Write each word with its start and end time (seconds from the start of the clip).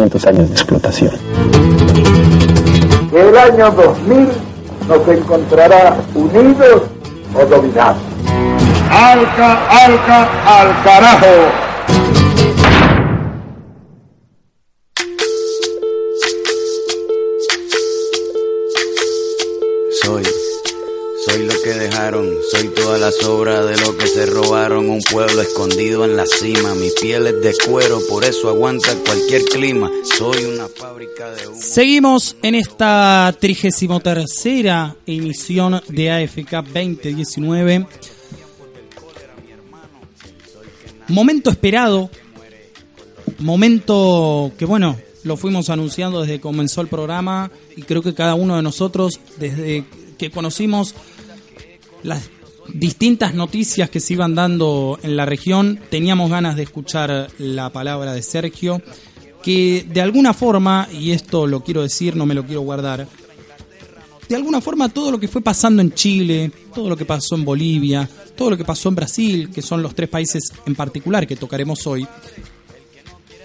500 0.00 0.26
años 0.26 0.48
de 0.48 0.54
explotación. 0.54 1.10
Que 3.10 3.20
el 3.20 3.36
año 3.36 3.70
2000 3.70 4.28
nos 4.88 5.08
encontrará 5.08 5.96
unidos 6.14 6.82
o 7.34 7.44
dominados. 7.44 7.98
Alca, 8.90 9.68
alca, 9.68 10.28
al 10.46 10.82
carajo. 10.82 11.26
Soy 22.50 22.68
toda 22.68 22.98
la 22.98 23.12
sobra 23.12 23.64
de 23.64 23.76
lo 23.76 23.79
que 23.79 23.79
se 23.79 23.79
robaron. 23.79 23.79
Un 23.79 23.79
pueblo 25.10 25.42
escondido 25.42 26.04
en 26.04 26.16
la 26.16 26.24
cima. 26.26 26.74
Mi 26.74 26.88
piel 27.00 27.26
es 27.26 27.42
de 27.42 27.54
cuero, 27.66 28.00
por 28.08 28.24
eso 28.24 28.48
aguanta 28.48 28.94
cualquier 29.04 29.44
clima. 29.44 29.90
Soy 30.04 30.44
una 30.44 30.68
fábrica 30.68 31.30
de 31.32 31.48
humo. 31.48 31.56
Seguimos 31.60 32.36
en 32.42 32.54
esta 32.54 33.34
33 33.38 33.92
emisión 35.06 35.80
de 35.88 36.10
AFK 36.10 36.50
2019. 36.62 37.86
Momento 41.08 41.50
esperado. 41.50 42.10
Momento 43.38 44.52
que, 44.58 44.64
bueno, 44.64 44.96
lo 45.24 45.36
fuimos 45.36 45.70
anunciando 45.70 46.20
desde 46.20 46.34
que 46.34 46.40
comenzó 46.40 46.80
el 46.82 46.88
programa 46.88 47.50
y 47.76 47.82
creo 47.82 48.02
que 48.02 48.14
cada 48.14 48.34
uno 48.34 48.56
de 48.56 48.62
nosotros, 48.62 49.18
desde 49.38 49.84
que 50.18 50.30
conocimos 50.30 50.94
las 52.02 52.28
distintas 52.68 53.34
noticias 53.34 53.90
que 53.90 54.00
se 54.00 54.14
iban 54.14 54.34
dando 54.34 54.98
en 55.02 55.16
la 55.16 55.26
región, 55.26 55.80
teníamos 55.90 56.30
ganas 56.30 56.56
de 56.56 56.62
escuchar 56.62 57.28
la 57.38 57.70
palabra 57.70 58.12
de 58.12 58.22
Sergio, 58.22 58.82
que 59.42 59.86
de 59.88 60.00
alguna 60.00 60.34
forma, 60.34 60.88
y 60.92 61.12
esto 61.12 61.46
lo 61.46 61.64
quiero 61.64 61.82
decir, 61.82 62.16
no 62.16 62.26
me 62.26 62.34
lo 62.34 62.44
quiero 62.44 62.60
guardar, 62.60 63.06
de 64.28 64.36
alguna 64.36 64.60
forma 64.60 64.88
todo 64.88 65.10
lo 65.10 65.18
que 65.18 65.26
fue 65.26 65.40
pasando 65.40 65.82
en 65.82 65.92
Chile, 65.92 66.52
todo 66.72 66.88
lo 66.88 66.96
que 66.96 67.04
pasó 67.04 67.34
en 67.34 67.44
Bolivia, 67.44 68.08
todo 68.36 68.50
lo 68.50 68.56
que 68.56 68.64
pasó 68.64 68.88
en 68.88 68.94
Brasil, 68.94 69.50
que 69.52 69.62
son 69.62 69.82
los 69.82 69.94
tres 69.94 70.08
países 70.08 70.52
en 70.66 70.74
particular 70.74 71.26
que 71.26 71.36
tocaremos 71.36 71.84
hoy, 71.86 72.06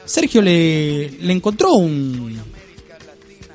Sergio 0.05 0.41
le, 0.43 1.09
le 1.09 1.33
encontró 1.33 1.73
un, 1.73 2.39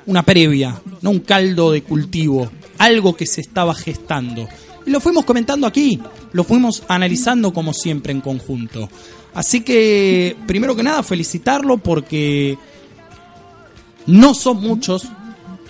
una 0.05 0.23
previa, 0.23 0.81
no 1.01 1.11
un 1.11 1.19
caldo 1.19 1.71
de 1.71 1.83
cultivo, 1.83 2.51
algo 2.77 3.15
que 3.15 3.25
se 3.25 3.41
estaba 3.41 3.73
gestando. 3.73 4.47
Lo 4.85 4.99
fuimos 4.99 5.25
comentando 5.25 5.67
aquí, 5.67 5.99
lo 6.33 6.43
fuimos 6.43 6.83
analizando 6.87 7.53
como 7.53 7.73
siempre 7.73 8.11
en 8.11 8.21
conjunto. 8.21 8.89
Así 9.33 9.61
que, 9.61 10.35
primero 10.47 10.75
que 10.75 10.83
nada, 10.83 11.03
felicitarlo 11.03 11.77
porque 11.77 12.57
no 14.07 14.33
son 14.33 14.61
muchos 14.61 15.07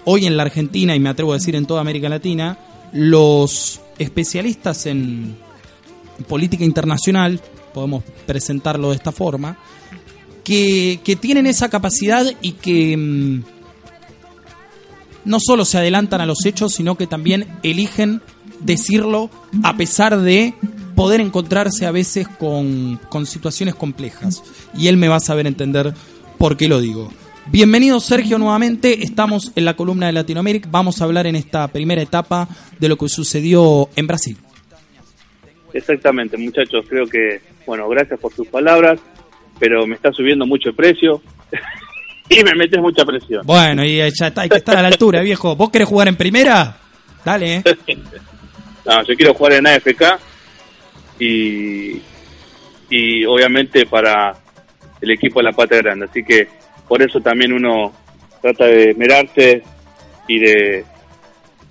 hoy 0.06 0.26
en 0.26 0.38
la 0.38 0.44
Argentina 0.44 0.96
y 0.96 1.00
me 1.00 1.10
atrevo 1.10 1.34
a 1.34 1.36
decir 1.36 1.56
en 1.56 1.66
toda 1.66 1.82
América 1.82 2.10
Latina 2.10 2.58
los 2.94 3.82
especialistas 4.00 4.86
en 4.86 5.36
política 6.28 6.64
internacional, 6.64 7.40
podemos 7.74 8.04
presentarlo 8.26 8.90
de 8.90 8.96
esta 8.96 9.12
forma, 9.12 9.58
que, 10.44 11.00
que 11.04 11.16
tienen 11.16 11.46
esa 11.46 11.70
capacidad 11.70 12.26
y 12.42 12.54
que 12.54 12.98
mm, 12.98 13.44
no 15.26 15.40
solo 15.40 15.66
se 15.66 15.78
adelantan 15.78 16.22
a 16.22 16.26
los 16.26 16.46
hechos, 16.46 16.74
sino 16.74 16.96
que 16.96 17.08
también 17.08 17.48
eligen 17.64 18.22
decirlo 18.64 19.30
a 19.64 19.76
pesar 19.76 20.18
de 20.20 20.54
poder 20.96 21.22
encontrarse 21.22 21.86
a 21.86 21.92
veces 21.92 22.28
con, 22.28 23.00
situaciones 23.26 23.76
complejas. 23.76 24.44
Y 24.78 24.88
él 24.88 24.98
me 24.98 25.08
va 25.08 25.18
a 25.18 25.20
saber 25.20 25.48
entender 25.48 25.94
por 26.38 26.58
qué 26.58 26.68
lo 26.68 26.80
digo. 26.80 27.12
Bienvenido 27.48 28.00
Sergio 28.00 28.38
nuevamente, 28.38 29.04
estamos 29.04 29.52
en 29.56 29.66
la 29.66 29.76
columna 29.76 30.06
de 30.06 30.12
Latinoamérica, 30.14 30.70
vamos 30.72 31.02
a 31.02 31.06
hablar 31.06 31.26
en 31.26 31.36
esta 31.36 31.68
primera 31.68 32.02
etapa 32.02 32.48
de 32.80 32.88
lo 32.88 32.98
que 32.98 33.10
sucedió 33.10 33.90
en 33.96 34.06
Brasil. 34.06 34.38
Exactamente, 35.74 36.38
muchachos, 36.38 36.86
creo 36.88 37.08
que, 37.08 37.42
bueno, 37.66 37.90
gracias 37.90 38.20
por 38.20 38.32
sus 38.32 38.48
palabras, 38.48 39.00
pero 39.60 39.88
me 39.88 39.96
está 39.96 40.12
subiendo 40.12 40.46
mucho 40.46 40.70
el 40.70 40.76
precio 40.76 41.22
y 42.30 42.44
me 42.44 42.54
metes 42.54 42.80
mucha 42.80 43.04
presión. 43.04 43.42
Bueno, 43.44 43.84
y 43.84 43.98
ya 43.98 44.28
está, 44.28 44.42
hay 44.42 44.50
que 44.50 44.58
estar 44.58 44.78
a 44.78 44.84
la 44.84 44.90
altura, 44.90 45.22
viejo. 45.22 45.56
¿Vos 45.56 45.72
querés 45.72 45.88
jugar 45.88 46.08
en 46.10 46.16
primera? 46.16 46.78
Dale, 47.26 47.56
¿eh? 47.56 47.64
No, 48.86 49.04
yo 49.04 49.16
quiero 49.16 49.34
jugar 49.34 49.54
en 49.54 49.68
AFK 49.68 50.04
y, 51.20 52.02
y 52.90 53.26
obviamente 53.26 53.86
para 53.86 54.36
el 55.02 55.12
equipo 55.12 55.40
de 55.40 55.46
la 55.46 55.52
pata 55.52 55.78
grande. 55.78 56.06
Así 56.06 56.24
que 56.24 56.48
por 56.88 57.02
eso 57.02 57.20
también 57.20 57.54
uno 57.54 57.92
trata 58.42 58.66
de 58.66 58.94
mirarse 58.96 59.64
y 60.28 60.40
de, 60.40 60.86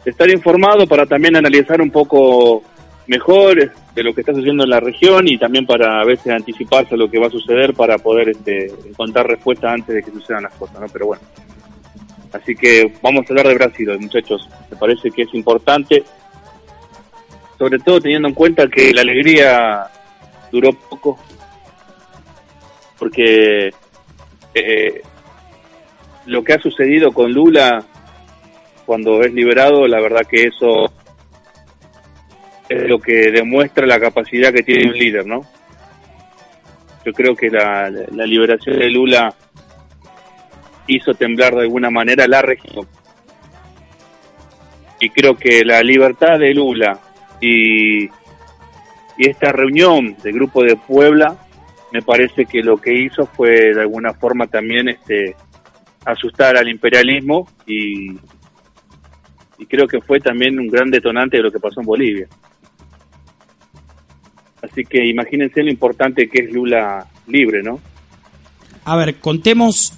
estar 0.05 0.31
informado 0.31 0.87
para 0.87 1.07
también 1.07 1.37
analizar 1.37 1.81
un 1.81 1.91
poco 1.91 2.63
mejor 3.07 3.73
de 3.95 4.03
lo 4.03 4.15
que 4.15 4.21
está 4.21 4.33
sucediendo 4.33 4.65
en 4.65 4.71
la 4.71 4.81
región 4.81 5.27
y 5.29 5.37
también 5.37 5.67
para 5.67 6.01
a 6.01 6.05
veces 6.05 6.33
anticiparse 6.33 6.95
a 6.95 6.99
lo 6.99 7.11
que 7.11 7.19
va 7.19 7.27
a 7.27 7.31
suceder 7.31 7.75
para 7.75 7.99
poder 7.99 8.31
este, 8.31 8.73
encontrar 8.87 9.27
respuestas 9.27 9.75
antes 9.75 9.95
de 9.95 10.03
que 10.03 10.11
sucedan 10.11 10.45
las 10.45 10.55
cosas, 10.55 10.81
¿no? 10.81 10.87
Pero 10.93 11.07
bueno. 11.07 11.23
Así 12.33 12.55
que 12.55 12.93
vamos 13.03 13.27
a 13.27 13.33
hablar 13.33 13.49
de 13.49 13.55
Brasil, 13.55 13.89
muchachos. 13.99 14.49
Me 14.71 14.77
parece 14.77 15.11
que 15.11 15.23
es 15.23 15.35
importante 15.35 16.05
sobre 17.61 17.79
todo 17.79 18.01
teniendo 18.01 18.27
en 18.27 18.33
cuenta 18.33 18.69
que 18.69 18.91
la 18.95 19.03
alegría 19.03 19.83
duró 20.51 20.73
poco, 20.73 21.19
porque 22.99 23.69
eh, 24.55 25.03
lo 26.25 26.43
que 26.43 26.55
ha 26.55 26.59
sucedido 26.59 27.13
con 27.13 27.31
Lula 27.31 27.85
cuando 28.87 29.21
es 29.21 29.35
liberado, 29.35 29.87
la 29.87 30.01
verdad 30.01 30.23
que 30.27 30.45
eso 30.45 30.91
es 32.67 32.83
lo 32.89 32.99
que 32.99 33.31
demuestra 33.31 33.87
la 33.87 34.01
capacidad 34.01 34.55
que 34.55 34.63
tiene 34.63 34.89
un 34.91 34.97
líder, 34.99 35.27
¿no? 35.27 35.43
Yo 37.05 37.13
creo 37.13 37.37
que 37.37 37.51
la, 37.51 37.91
la 37.91 38.25
liberación 38.25 38.79
de 38.79 38.89
Lula 38.89 39.35
hizo 40.87 41.13
temblar 41.13 41.55
de 41.55 41.61
alguna 41.65 41.91
manera 41.91 42.27
la 42.27 42.41
región. 42.41 42.89
Y 44.99 45.11
creo 45.11 45.35
que 45.35 45.63
la 45.63 45.83
libertad 45.83 46.39
de 46.39 46.55
Lula 46.55 46.99
y, 47.41 48.05
y 48.05 49.29
esta 49.29 49.53
reunión 49.53 50.17
del 50.23 50.35
grupo 50.35 50.63
de 50.63 50.77
Puebla 50.77 51.37
me 51.93 52.03
parece 52.03 52.47
que 52.47 52.63
lo 52.63 52.77
que 52.77 52.95
hizo 52.95 53.27
fue 53.27 53.75
de 53.75 53.81
alguna 53.81 54.15
forma 54.15 54.47
también 54.47 54.89
este 54.89 55.35
asustar 56.05 56.57
al 56.57 56.69
imperialismo 56.69 57.49
y, 57.67 58.13
y 59.59 59.67
creo 59.67 59.87
que 59.87 60.01
fue 60.01 60.21
también 60.21 60.59
un 60.59 60.69
gran 60.69 60.91
detonante 60.91 61.37
de 61.37 61.43
lo 61.43 61.51
que 61.51 61.59
pasó 61.59 61.81
en 61.81 61.87
Bolivia. 61.87 62.29
Así 64.63 64.85
que 64.85 65.07
imagínense 65.07 65.63
lo 65.63 65.71
importante 65.71 66.29
que 66.29 66.45
es 66.45 66.53
Lula 66.53 67.07
libre, 67.27 67.63
¿no? 67.63 67.81
A 68.85 68.97
ver, 68.97 69.17
contemos 69.17 69.95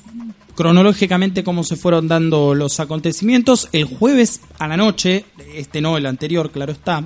cronológicamente 0.54 1.44
cómo 1.44 1.64
se 1.64 1.76
fueron 1.76 2.08
dando 2.08 2.54
los 2.54 2.78
acontecimientos. 2.80 3.68
El 3.72 3.84
jueves 3.84 4.42
a 4.58 4.68
la 4.68 4.76
noche, 4.76 5.24
este 5.54 5.80
no, 5.80 5.96
el 5.96 6.06
anterior, 6.06 6.50
claro 6.50 6.72
está, 6.72 7.04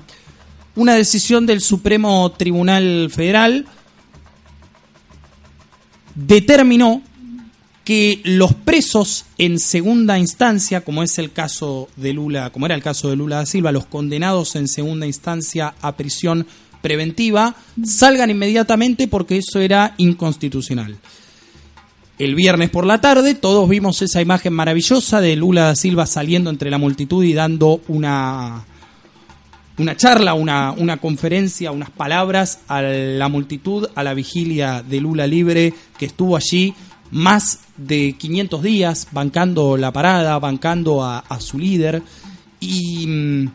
una 0.76 0.94
decisión 0.94 1.46
del 1.46 1.60
Supremo 1.60 2.30
Tribunal 2.32 3.10
Federal 3.10 3.66
determinó 6.14 7.02
que 7.84 8.20
los 8.24 8.52
presos 8.52 9.26
en 9.38 9.58
segunda 9.58 10.18
instancia, 10.18 10.82
como 10.82 11.02
es 11.02 11.18
el 11.18 11.32
caso 11.32 11.88
de 11.96 12.12
Lula, 12.12 12.50
como 12.50 12.66
era 12.66 12.74
el 12.74 12.82
caso 12.82 13.08
de 13.08 13.16
Lula 13.16 13.36
da 13.36 13.46
Silva, 13.46 13.72
los 13.72 13.86
condenados 13.86 14.56
en 14.56 14.66
segunda 14.66 15.06
instancia 15.06 15.74
a 15.80 15.96
prisión 15.96 16.46
preventiva, 16.82 17.54
salgan 17.84 18.30
inmediatamente 18.30 19.08
porque 19.08 19.38
eso 19.38 19.60
era 19.60 19.94
inconstitucional. 19.98 20.98
El 22.18 22.34
viernes 22.34 22.70
por 22.70 22.86
la 22.86 23.00
tarde 23.00 23.34
todos 23.34 23.68
vimos 23.68 24.02
esa 24.02 24.20
imagen 24.20 24.52
maravillosa 24.52 25.20
de 25.20 25.36
Lula 25.36 25.64
da 25.64 25.76
Silva 25.76 26.06
saliendo 26.06 26.50
entre 26.50 26.70
la 26.70 26.78
multitud 26.78 27.22
y 27.24 27.34
dando 27.34 27.82
una 27.88 28.64
una 29.78 29.96
charla, 29.96 30.34
una, 30.34 30.72
una 30.72 30.96
conferencia, 30.96 31.70
unas 31.70 31.90
palabras 31.90 32.60
a 32.68 32.80
la 32.82 33.28
multitud, 33.28 33.88
a 33.94 34.02
la 34.02 34.14
vigilia 34.14 34.82
de 34.82 35.00
Lula 35.00 35.26
Libre, 35.26 35.74
que 35.98 36.06
estuvo 36.06 36.36
allí 36.36 36.74
más 37.10 37.60
de 37.76 38.14
500 38.18 38.62
días 38.62 39.08
bancando 39.12 39.76
la 39.76 39.92
parada, 39.92 40.38
bancando 40.38 41.04
a, 41.04 41.22
su 41.40 41.58
líder, 41.58 42.02
y 42.58 43.06
mm, 43.06 43.50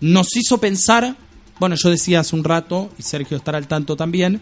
nos 0.00 0.36
hizo 0.36 0.58
pensar, 0.58 1.16
bueno, 1.60 1.76
yo 1.76 1.90
decía 1.90 2.20
hace 2.20 2.34
un 2.34 2.44
rato, 2.44 2.90
y 2.98 3.02
Sergio 3.02 3.36
estará 3.36 3.58
al 3.58 3.68
tanto 3.68 3.96
también, 3.96 4.40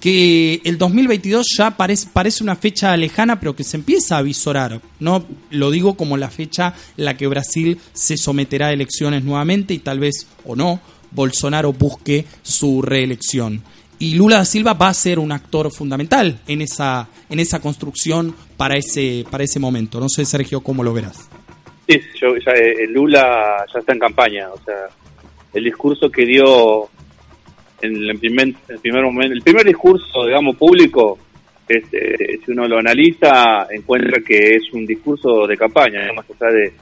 que 0.00 0.60
el 0.64 0.78
2022 0.78 1.46
ya 1.56 1.76
parece, 1.76 2.08
parece 2.12 2.42
una 2.42 2.56
fecha 2.56 2.96
lejana, 2.96 3.40
pero 3.40 3.56
que 3.56 3.64
se 3.64 3.76
empieza 3.76 4.18
a 4.18 4.22
visorar. 4.22 4.80
No 5.00 5.24
lo 5.50 5.70
digo 5.70 5.96
como 5.96 6.16
la 6.16 6.30
fecha 6.30 6.74
en 6.96 7.04
la 7.04 7.16
que 7.16 7.26
Brasil 7.26 7.78
se 7.92 8.16
someterá 8.16 8.68
a 8.68 8.72
elecciones 8.72 9.24
nuevamente 9.24 9.74
y 9.74 9.78
tal 9.78 9.98
vez 9.98 10.26
o 10.44 10.54
no 10.54 10.80
Bolsonaro 11.10 11.72
busque 11.72 12.26
su 12.42 12.82
reelección. 12.82 13.62
y 13.98 14.14
Lula 14.14 14.36
da 14.36 14.44
Silva 14.44 14.74
va 14.74 14.88
a 14.88 14.94
ser 14.94 15.18
un 15.18 15.32
actor 15.32 15.72
fundamental 15.72 16.38
en 16.46 16.60
esa 16.60 17.08
en 17.30 17.40
esa 17.40 17.60
construcción 17.60 18.34
para 18.58 18.76
ese 18.76 19.24
para 19.30 19.44
ese 19.44 19.58
momento. 19.58 19.98
No 19.98 20.08
sé, 20.10 20.26
Sergio, 20.26 20.60
cómo 20.60 20.82
lo 20.84 20.92
verás. 20.92 21.28
Sí, 21.88 22.00
yo, 22.20 22.36
ya, 22.44 22.52
eh, 22.52 22.86
Lula 22.88 23.64
ya 23.72 23.78
está 23.78 23.92
en 23.92 24.00
campaña, 24.00 24.50
o 24.52 24.58
sea, 24.64 24.88
el 25.54 25.64
discurso 25.64 26.10
que 26.10 26.26
dio 26.26 26.90
en 27.80 28.10
el 28.10 28.18
primer, 28.18 28.54
momento, 29.04 29.34
el 29.34 29.42
primer 29.42 29.66
discurso, 29.66 30.26
digamos, 30.26 30.56
público, 30.56 31.18
este, 31.68 32.38
si 32.44 32.52
uno 32.52 32.66
lo 32.68 32.78
analiza, 32.78 33.66
encuentra 33.70 34.20
que 34.22 34.56
es 34.56 34.72
un 34.72 34.86
discurso 34.86 35.46
de 35.46 35.56
campaña, 35.56 36.00
además 36.02 36.26
allá 36.40 36.52
de, 36.52 36.72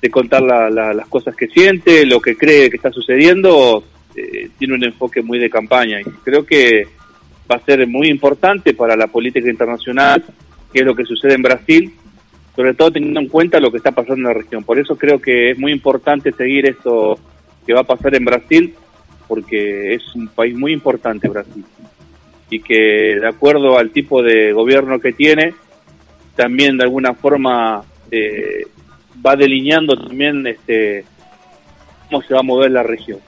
de 0.00 0.10
contar 0.10 0.42
las 0.42 1.06
cosas 1.08 1.34
que 1.34 1.48
siente, 1.48 2.06
lo 2.06 2.20
que 2.20 2.36
cree 2.36 2.70
que 2.70 2.76
está 2.76 2.90
sucediendo, 2.90 3.84
eh, 4.14 4.50
tiene 4.58 4.74
un 4.74 4.84
enfoque 4.84 5.22
muy 5.22 5.38
de 5.38 5.50
campaña 5.50 6.00
y 6.00 6.04
creo 6.24 6.44
que 6.44 6.86
va 7.50 7.56
a 7.56 7.64
ser 7.64 7.86
muy 7.86 8.08
importante 8.08 8.74
para 8.74 8.96
la 8.96 9.06
política 9.06 9.50
internacional, 9.50 10.24
que 10.72 10.80
es 10.80 10.84
lo 10.84 10.94
que 10.94 11.04
sucede 11.04 11.34
en 11.34 11.42
Brasil, 11.42 11.92
sobre 12.54 12.74
todo 12.74 12.90
teniendo 12.90 13.20
en 13.20 13.28
cuenta 13.28 13.60
lo 13.60 13.70
que 13.70 13.78
está 13.78 13.92
pasando 13.92 14.28
en 14.28 14.34
la 14.34 14.42
región. 14.42 14.64
Por 14.64 14.78
eso 14.78 14.96
creo 14.96 15.20
que 15.20 15.52
es 15.52 15.58
muy 15.58 15.72
importante 15.72 16.32
seguir 16.32 16.66
esto 16.66 17.18
que 17.66 17.74
va 17.74 17.80
a 17.80 17.84
pasar 17.84 18.14
en 18.14 18.24
Brasil, 18.24 18.74
porque 19.28 19.94
es 19.94 20.14
un 20.14 20.28
país 20.28 20.56
muy 20.56 20.72
importante 20.72 21.28
Brasil 21.28 21.64
y 22.50 22.60
que 22.60 23.18
de 23.20 23.28
acuerdo 23.28 23.78
al 23.78 23.90
tipo 23.90 24.22
de 24.22 24.52
gobierno 24.52 24.98
que 25.00 25.12
tiene, 25.12 25.54
también 26.34 26.78
de 26.78 26.84
alguna 26.84 27.14
forma 27.14 27.84
eh, 28.10 28.66
va 29.24 29.36
delineando 29.36 29.96
también 29.96 30.46
este 30.46 31.04
cómo 32.08 32.22
se 32.22 32.32
va 32.32 32.40
a 32.40 32.44
mover 32.44 32.70
la 32.70 32.82
región. 32.82 33.20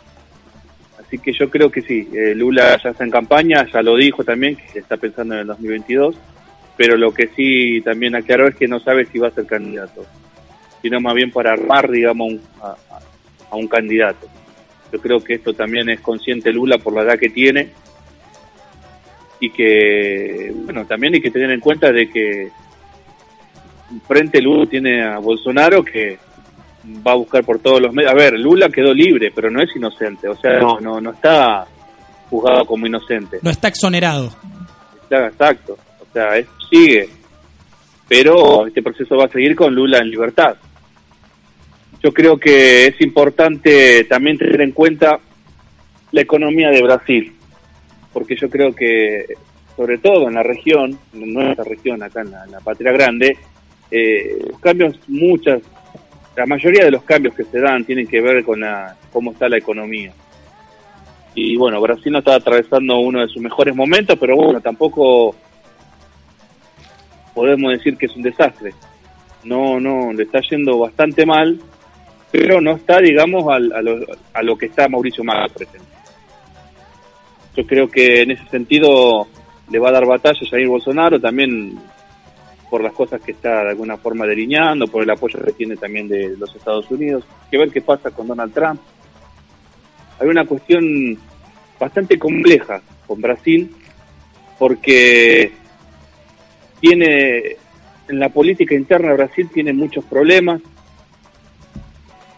Así 0.99 1.19
que 1.19 1.33
yo 1.33 1.51
creo 1.51 1.71
que 1.71 1.83
sí, 1.83 2.09
eh, 2.15 2.35
Lula 2.35 2.79
ya 2.83 2.91
está 2.91 3.05
en 3.05 3.11
campaña, 3.11 3.67
ya 3.71 3.83
lo 3.83 3.97
dijo 3.97 4.25
también, 4.25 4.57
que 4.57 4.79
está 4.79 4.97
pensando 4.97 5.35
en 5.35 5.41
el 5.41 5.47
2022, 5.49 6.17
pero 6.77 6.97
lo 6.97 7.13
que 7.13 7.29
sí 7.29 7.83
también 7.83 8.15
aclaró 8.15 8.49
es 8.49 8.55
que 8.55 8.69
no 8.69 8.79
sabe 8.79 9.05
si 9.07 9.19
va 9.19 9.29
a 9.29 9.33
ser 9.33 9.45
candidato, 9.45 10.07
sino 10.81 11.01
más 11.01 11.15
bien 11.15 11.31
para 11.31 11.53
armar, 11.53 11.91
digamos, 11.91 12.35
a, 12.63 12.77
a 13.51 13.57
un 13.57 13.67
candidato. 13.67 14.29
Yo 14.93 15.01
creo 15.01 15.21
que 15.21 15.35
esto 15.35 15.53
también 15.53 15.89
es 15.89 16.01
consciente 16.01 16.53
Lula 16.53 16.79
por 16.79 16.95
la 16.95 17.03
edad 17.03 17.19
que 17.19 17.31
tiene 17.31 17.71
y 19.41 19.51
que, 19.51 20.53
bueno, 20.65 20.85
también 20.85 21.15
hay 21.15 21.21
que 21.21 21.31
tener 21.31 21.51
en 21.51 21.61
cuenta 21.61 21.91
de 21.91 22.11
que 22.11 22.51
frente 24.07 24.41
Lula 24.41 24.67
tiene 24.67 25.03
a 25.03 25.19
Bolsonaro 25.19 25.83
que 25.85 26.19
va 27.07 27.13
a 27.13 27.17
buscar 27.17 27.45
por 27.45 27.59
todos 27.59 27.81
los 27.81 27.93
medios. 27.93 28.13
A 28.13 28.17
ver, 28.17 28.39
Lula 28.39 28.69
quedó 28.69 28.93
libre, 28.93 29.33
pero 29.35 29.51
no 29.51 29.63
es 29.63 29.75
inocente, 29.75 30.29
o 30.29 30.37
sea, 30.37 30.59
no, 30.59 30.79
no, 30.81 31.01
no 31.01 31.11
está 31.13 31.67
juzgado 32.29 32.65
como 32.65 32.87
inocente. 32.87 33.39
No 33.43 33.51
está 33.51 33.69
exonerado. 33.69 34.31
exacto, 35.11 35.79
o 36.01 36.13
sea, 36.13 36.37
es, 36.37 36.47
sigue, 36.69 37.09
pero 38.09 38.67
este 38.67 38.83
proceso 38.83 39.17
va 39.17 39.25
a 39.25 39.29
seguir 39.29 39.55
con 39.55 39.75
Lula 39.75 39.99
en 39.99 40.11
libertad. 40.11 40.57
Yo 42.03 42.13
creo 42.13 42.39
que 42.39 42.87
es 42.87 43.01
importante 43.01 44.05
también 44.05 44.39
tener 44.39 44.63
en 44.63 44.73
cuenta 44.73 45.21
la 46.13 46.21
economía 46.21 46.71
de 46.71 46.83
Brasil, 46.83 47.35
porque 48.13 48.37
yo 48.37 48.49
creo 48.49 48.75
que, 48.75 49.27
sobre 49.77 49.99
todo 49.99 50.29
en 50.29 50.35
la 50.35 50.43
región, 50.43 50.99
en 51.13 51.33
nuestra 51.35 51.65
región, 51.65 52.03
acá 52.03 52.23
en 52.23 52.31
la, 52.31 52.61
Patria 52.65 52.93
Grande, 52.93 53.37
eh, 53.91 54.51
cambios, 54.61 54.99
muchas, 55.09 55.61
la 56.37 56.47
mayoría 56.47 56.85
de 56.85 56.91
los 56.91 57.03
cambios 57.03 57.35
que 57.35 57.45
se 57.45 57.61
dan 57.61 57.85
tienen 57.85 58.07
que 58.07 58.23
ver 58.23 58.45
con 58.45 58.61
la, 58.61 58.97
cómo 59.13 59.33
está 59.33 59.49
la 59.49 59.59
economía. 59.59 60.13
Y 61.35 61.55
bueno, 61.57 61.81
Brasil 61.83 62.13
no 62.13 62.21
está 62.21 62.35
atravesando 62.35 62.99
uno 62.99 63.21
de 63.21 63.29
sus 63.29 63.43
mejores 63.43 63.77
momentos, 63.77 64.17
pero 64.19 64.37
bueno, 64.37 64.61
tampoco 64.61 65.35
podemos 67.35 67.73
decir 67.73 67.97
que 67.99 68.07
es 68.07 68.17
un 68.17 68.23
desastre. 68.23 68.73
No, 69.45 69.79
no, 69.79 70.13
le 70.13 70.25
está 70.25 70.41
yendo 70.41 70.79
bastante 70.79 71.25
mal 71.25 71.61
pero 72.31 72.61
no 72.61 72.73
está, 72.73 73.01
digamos, 73.01 73.45
a, 73.53 73.59
lo, 73.59 74.07
a 74.33 74.43
lo 74.43 74.57
que 74.57 74.67
está 74.67 74.89
Mauricio 74.89 75.25
Macri, 75.25 75.67
presente. 75.67 75.87
Yo 77.57 77.67
creo 77.67 77.89
que 77.89 78.23
en 78.23 78.31
ese 78.31 78.47
sentido 78.49 79.27
le 79.71 79.79
va 79.79 79.89
a 79.89 79.93
dar 79.93 80.07
batalla 80.07 80.39
a 80.41 80.49
Jair 80.49 80.69
Bolsonaro 80.69 81.21
también 81.21 81.79
por 82.71 82.83
las 82.83 82.93
cosas 82.93 83.21
que 83.21 83.33
está 83.33 83.65
de 83.65 83.71
alguna 83.71 83.97
forma 83.97 84.25
delineando, 84.25 84.87
por 84.87 85.03
el 85.03 85.11
apoyo 85.11 85.43
que 85.45 85.53
tiene 85.53 85.77
también 85.77 86.07
de 86.07 86.37
los 86.37 86.55
Estados 86.55 86.89
Unidos. 86.91 87.25
Hay 87.45 87.51
que 87.51 87.59
ver 87.59 87.71
qué 87.71 87.81
pasa 87.81 88.13
con 88.13 88.29
Donald 88.29 88.55
Trump. 88.55 88.81
Hay 90.21 90.29
una 90.29 90.45
cuestión 90.45 91.19
bastante 91.79 92.19
compleja 92.19 92.81
con 93.07 93.21
Brasil 93.21 93.75
porque 94.59 95.51
tiene 96.79 97.57
en 98.09 98.19
la 98.19 98.29
política 98.29 98.75
interna 98.75 99.15
Brasil 99.15 99.49
tiene 99.53 99.73
muchos 99.73 100.05
problemas, 100.05 100.61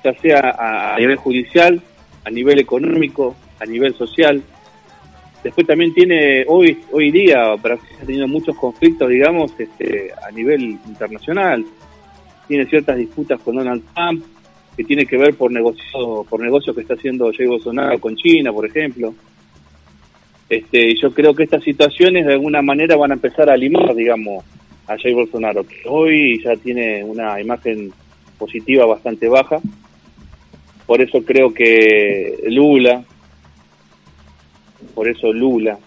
ya 0.02 0.12
sea 0.14 0.94
a, 0.94 0.98
nivel 0.98 1.16
judicial, 1.16 1.80
a 2.24 2.30
nivel 2.30 2.58
económico, 2.58 3.36
a 3.60 3.66
nivel 3.66 3.94
social. 3.94 4.42
Después 5.42 5.66
también 5.66 5.92
tiene, 5.92 6.44
hoy 6.46 6.78
hoy 6.92 7.10
día 7.10 7.54
Brasil 7.60 7.96
ha 8.00 8.06
tenido 8.06 8.28
muchos 8.28 8.56
conflictos, 8.56 9.08
digamos, 9.08 9.52
este, 9.58 10.10
a 10.26 10.30
nivel 10.30 10.78
internacional. 10.86 11.64
Tiene 12.46 12.66
ciertas 12.66 12.96
disputas 12.96 13.40
con 13.40 13.56
Donald 13.56 13.82
Trump, 13.94 14.24
que 14.76 14.84
tiene 14.84 15.04
que 15.06 15.16
ver 15.16 15.34
por 15.34 15.50
negocio, 15.50 16.24
por 16.28 16.40
negocios 16.40 16.74
que 16.74 16.82
está 16.82 16.94
haciendo 16.94 17.32
Jair 17.32 17.48
Bolsonaro 17.48 17.98
con 17.98 18.16
China, 18.16 18.52
por 18.52 18.66
ejemplo. 18.66 19.14
Este, 20.48 20.94
yo 21.00 21.12
creo 21.12 21.34
que 21.34 21.44
estas 21.44 21.64
situaciones 21.64 22.26
de 22.26 22.34
alguna 22.34 22.62
manera 22.62 22.96
van 22.96 23.10
a 23.10 23.14
empezar 23.14 23.50
a 23.50 23.56
limar, 23.56 23.94
digamos, 23.94 24.44
a 24.86 24.98
Jair 24.98 25.14
Bolsonaro, 25.14 25.66
que 25.66 25.82
hoy 25.86 26.42
ya 26.42 26.54
tiene 26.56 27.02
una 27.04 27.40
imagen 27.40 27.92
positiva 28.38 28.84
bastante 28.86 29.28
baja 29.28 29.60
por 30.86 31.00
eso 31.00 31.22
creo 31.24 31.52
que 31.52 32.42
Lula, 32.48 33.04
por 34.94 35.08
eso 35.08 35.32
Lula 35.32 35.78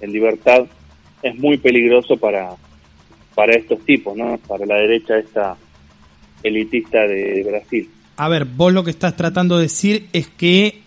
en 0.00 0.12
libertad 0.12 0.66
es 1.22 1.38
muy 1.38 1.58
peligroso 1.58 2.16
para, 2.16 2.50
para 3.34 3.54
estos 3.54 3.84
tipos, 3.84 4.16
¿no? 4.16 4.38
Para 4.46 4.66
la 4.66 4.76
derecha 4.76 5.18
esta 5.18 5.56
elitista 6.42 7.06
de 7.06 7.44
Brasil. 7.44 7.88
A 8.16 8.28
ver, 8.28 8.44
vos 8.44 8.72
lo 8.72 8.84
que 8.84 8.90
estás 8.90 9.16
tratando 9.16 9.56
de 9.56 9.64
decir 9.64 10.08
es 10.12 10.28
que 10.28 10.81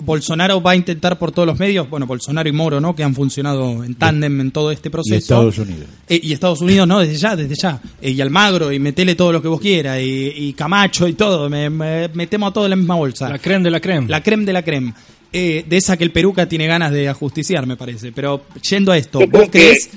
Bolsonaro 0.00 0.62
va 0.62 0.72
a 0.72 0.76
intentar 0.76 1.18
por 1.18 1.32
todos 1.32 1.46
los 1.46 1.58
medios, 1.58 1.88
bueno, 1.88 2.06
Bolsonaro 2.06 2.48
y 2.48 2.52
Moro, 2.52 2.80
¿no? 2.80 2.94
Que 2.94 3.02
han 3.02 3.14
funcionado 3.14 3.84
en 3.84 3.94
tándem 3.94 4.40
en 4.40 4.50
todo 4.50 4.70
este 4.70 4.90
proceso. 4.90 5.14
Y 5.14 5.18
Estados 5.18 5.58
Unidos. 5.58 5.86
Eh, 6.08 6.20
y 6.22 6.32
Estados 6.32 6.60
Unidos, 6.60 6.88
¿no? 6.88 7.00
Desde 7.00 7.16
ya, 7.16 7.36
desde 7.36 7.54
ya. 7.54 7.80
Eh, 8.00 8.10
y 8.10 8.20
Almagro, 8.20 8.72
y 8.72 8.78
metele 8.78 9.14
todo 9.14 9.32
lo 9.32 9.42
que 9.42 9.48
vos 9.48 9.60
quieras, 9.60 10.00
y, 10.02 10.52
Camacho 10.54 11.06
y 11.06 11.14
todo. 11.14 11.48
Me, 11.48 11.70
metemos 11.70 12.50
a 12.50 12.52
todo 12.52 12.64
en 12.64 12.70
la 12.70 12.76
misma 12.76 12.96
bolsa. 12.96 13.28
La 13.28 13.38
creme 13.38 13.64
de 13.64 13.70
la 13.70 13.80
creme. 13.80 14.08
La 14.08 14.22
creme 14.22 14.44
de 14.44 14.52
la 14.52 14.62
creme. 14.62 14.92
Eh, 15.32 15.64
de 15.66 15.76
esa 15.76 15.96
que 15.96 16.04
el 16.04 16.10
Peruca 16.10 16.48
tiene 16.48 16.66
ganas 16.66 16.92
de 16.92 17.08
ajusticiar, 17.08 17.66
me 17.66 17.76
parece. 17.76 18.12
Pero 18.12 18.42
yendo 18.68 18.92
a 18.92 18.98
esto, 18.98 19.20
¿vos 19.28 19.48
crees? 19.50 19.90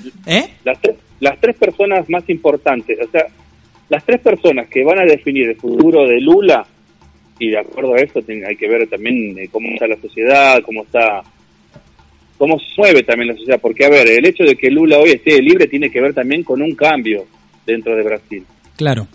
Las, 0.64 0.80
tres, 0.80 0.96
las 1.20 1.40
tres 1.40 1.56
personas 1.56 2.08
más 2.08 2.28
importantes, 2.28 2.98
o 3.04 3.10
sea, 3.10 3.26
las 3.88 4.04
tres 4.04 4.20
personas 4.20 4.68
que 4.68 4.84
van 4.84 5.00
a 5.00 5.04
definir 5.04 5.48
el 5.48 5.56
futuro 5.56 6.06
de 6.06 6.20
Lula 6.20 6.66
y 7.38 7.50
de 7.50 7.58
acuerdo 7.58 7.94
a 7.94 7.98
eso 7.98 8.20
hay 8.28 8.56
que 8.56 8.68
ver 8.68 8.86
también 8.88 9.38
eh, 9.38 9.48
cómo 9.50 9.68
está 9.70 9.86
la 9.86 10.00
sociedad, 10.00 10.62
cómo 10.64 10.82
está 10.84 11.22
cómo 12.38 12.58
se 12.58 12.66
mueve 12.76 13.02
también 13.02 13.28
la 13.28 13.36
sociedad, 13.36 13.60
porque 13.60 13.84
a 13.84 13.90
ver, 13.90 14.08
el 14.08 14.26
hecho 14.26 14.44
de 14.44 14.56
que 14.56 14.70
Lula 14.70 14.98
hoy 14.98 15.10
esté 15.10 15.40
libre 15.40 15.66
tiene 15.66 15.90
que 15.90 16.00
ver 16.00 16.14
también 16.14 16.42
con 16.42 16.60
un 16.60 16.74
cambio 16.74 17.26
dentro 17.64 17.94
de 17.96 18.02
Brasil. 18.02 18.44
Claro. 18.76 19.06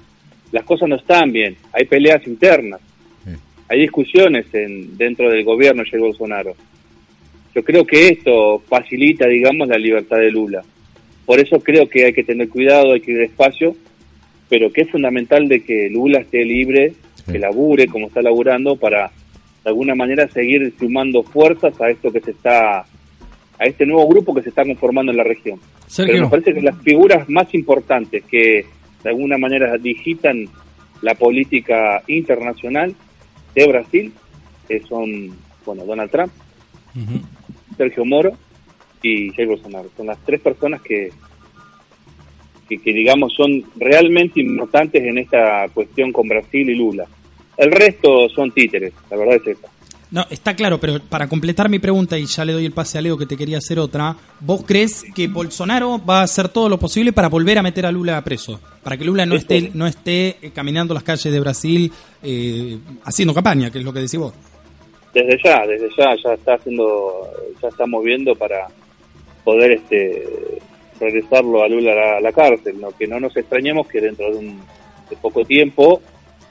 Las 0.52 0.64
cosas 0.64 0.90
no 0.90 0.96
están 0.96 1.32
bien, 1.32 1.56
hay 1.74 1.86
peleas 1.86 2.26
internas, 2.26 2.82
hay 3.68 3.82
discusiones 3.82 4.48
en, 4.54 4.98
dentro 4.98 5.30
del 5.30 5.44
gobierno 5.44 5.84
de 5.84 6.00
Bolsonaro. 6.00 6.56
Yo 7.54 7.64
creo 7.64 7.86
que 7.86 8.08
esto 8.08 8.64
facilita, 8.68 9.28
digamos, 9.28 9.68
la 9.68 9.78
libertad 9.78 10.18
de 10.18 10.32
Lula. 10.32 10.64
Por 11.26 11.40
eso 11.40 11.60
creo 11.60 11.88
que 11.88 12.06
hay 12.06 12.14
que 12.14 12.24
tener 12.24 12.50
cuidado, 12.50 12.94
hay 12.94 13.02
que 13.02 13.12
ir 13.12 13.20
despacio, 13.20 13.76
pero 14.50 14.72
que 14.72 14.82
es 14.82 14.90
fundamental 14.90 15.48
de 15.48 15.64
que 15.64 15.90
Lula 15.92 16.22
esté 16.22 16.44
libre 16.44 16.94
que 17.22 17.40
labure 17.40 17.88
como 17.88 18.08
está 18.08 18.22
laburando 18.22 18.76
para 18.76 19.12
de 19.64 19.70
alguna 19.70 19.96
manera 19.96 20.28
seguir 20.28 20.74
sumando 20.80 21.24
fuerzas 21.24 21.80
a 21.82 21.90
esto 21.90 22.12
que 22.12 22.22
se 22.22 22.32
está 22.32 22.80
a 22.80 23.66
este 23.66 23.86
nuevo 23.86 24.08
grupo 24.08 24.34
que 24.34 24.42
se 24.42 24.50
está 24.50 24.64
conformando 24.64 25.12
en 25.12 25.18
la 25.18 25.24
región. 25.24 25.60
Pero 25.96 26.24
me 26.24 26.30
parece 26.30 26.54
que 26.54 26.62
las 26.62 26.82
figuras 26.82 27.28
más 27.30 27.54
importantes 27.54 28.24
que 28.24 28.66
de 29.04 29.10
alguna 29.10 29.38
manera 29.38 29.78
digitan 29.78 30.46
la 31.02 31.16
política 31.16 32.04
internacional 32.08 32.96
de 33.56 33.68
Brasil 33.68 34.14
son 34.88 35.36
bueno 35.66 35.84
Donald 35.86 36.12
Trump, 36.12 36.32
Sergio 37.78 38.06
Moro 38.06 38.32
y 39.02 39.32
Jair 39.32 39.48
Bolsonaro. 39.48 39.90
Son 39.98 40.08
las 40.08 40.18
tres 40.26 40.40
personas 40.42 40.82
que 40.82 41.10
que, 42.78 42.94
digamos 42.94 43.34
son 43.34 43.64
realmente 43.78 44.40
importantes 44.40 45.04
en 45.04 45.18
esta 45.18 45.68
cuestión 45.74 46.12
con 46.12 46.28
Brasil 46.28 46.70
y 46.70 46.76
Lula. 46.76 47.06
El 47.58 47.72
resto 47.72 48.30
son 48.30 48.52
títeres, 48.52 48.94
la 49.10 49.18
verdad 49.18 49.36
es 49.36 49.58
esa. 49.58 49.68
No, 50.12 50.26
está 50.32 50.56
claro, 50.56 50.80
pero 50.80 51.00
para 51.08 51.28
completar 51.28 51.70
mi 51.70 51.78
pregunta, 51.78 52.18
y 52.18 52.26
ya 52.26 52.44
le 52.44 52.54
doy 52.54 52.66
el 52.66 52.72
pase 52.72 52.98
a 52.98 53.02
Leo 53.02 53.16
que 53.16 53.28
te 53.28 53.38
quería 53.38 53.60
hacer 53.60 53.78
otra, 53.78 54.16
¿vos 54.40 54.64
crees 54.66 55.04
que 55.14 55.28
Bolsonaro 55.28 56.04
va 56.04 56.22
a 56.22 56.24
hacer 56.24 56.50
todo 56.50 56.68
lo 56.68 56.80
posible 56.80 57.14
para 57.14 57.30
volver 57.30 57.60
a 57.60 57.62
meter 57.62 57.86
a 57.86 57.92
Lula 57.92 58.18
a 58.18 58.24
preso? 58.24 58.60
Para 58.82 58.98
que 58.98 59.06
Lula 59.06 59.28
no 59.28 59.36
esté, 59.36 59.70
no 59.74 59.86
esté 59.86 60.38
eh, 60.42 60.52
caminando 60.52 60.96
las 60.96 61.04
calles 61.04 61.32
de 61.32 61.40
Brasil 61.40 61.92
eh, 62.24 62.80
haciendo 63.04 63.36
campaña, 63.36 63.70
que 63.70 63.78
es 63.78 63.84
lo 63.84 63.94
que 63.94 64.00
decís 64.00 64.18
vos. 64.18 64.34
Desde 65.14 65.38
ya, 65.44 65.66
desde 65.68 65.90
ya, 65.96 66.16
ya 66.24 66.34
está 66.34 66.56
haciendo, 66.56 67.30
ya 67.62 67.68
estamos 67.68 68.04
viendo 68.04 68.34
para 68.34 68.68
poder 69.44 69.74
este 69.74 70.24
regresarlo 71.00 71.64
a 71.64 71.68
Lula 71.68 72.18
a 72.18 72.22
la, 72.22 72.32
cárcel, 72.32 72.80
¿no? 72.80 72.92
que 72.92 73.08
no 73.08 73.20
nos 73.20 73.36
extrañemos 73.36 73.88
que 73.88 74.02
dentro 74.02 74.32
de, 74.32 74.38
un, 74.38 74.62
poco 75.22 75.44
tiempo, 75.44 76.02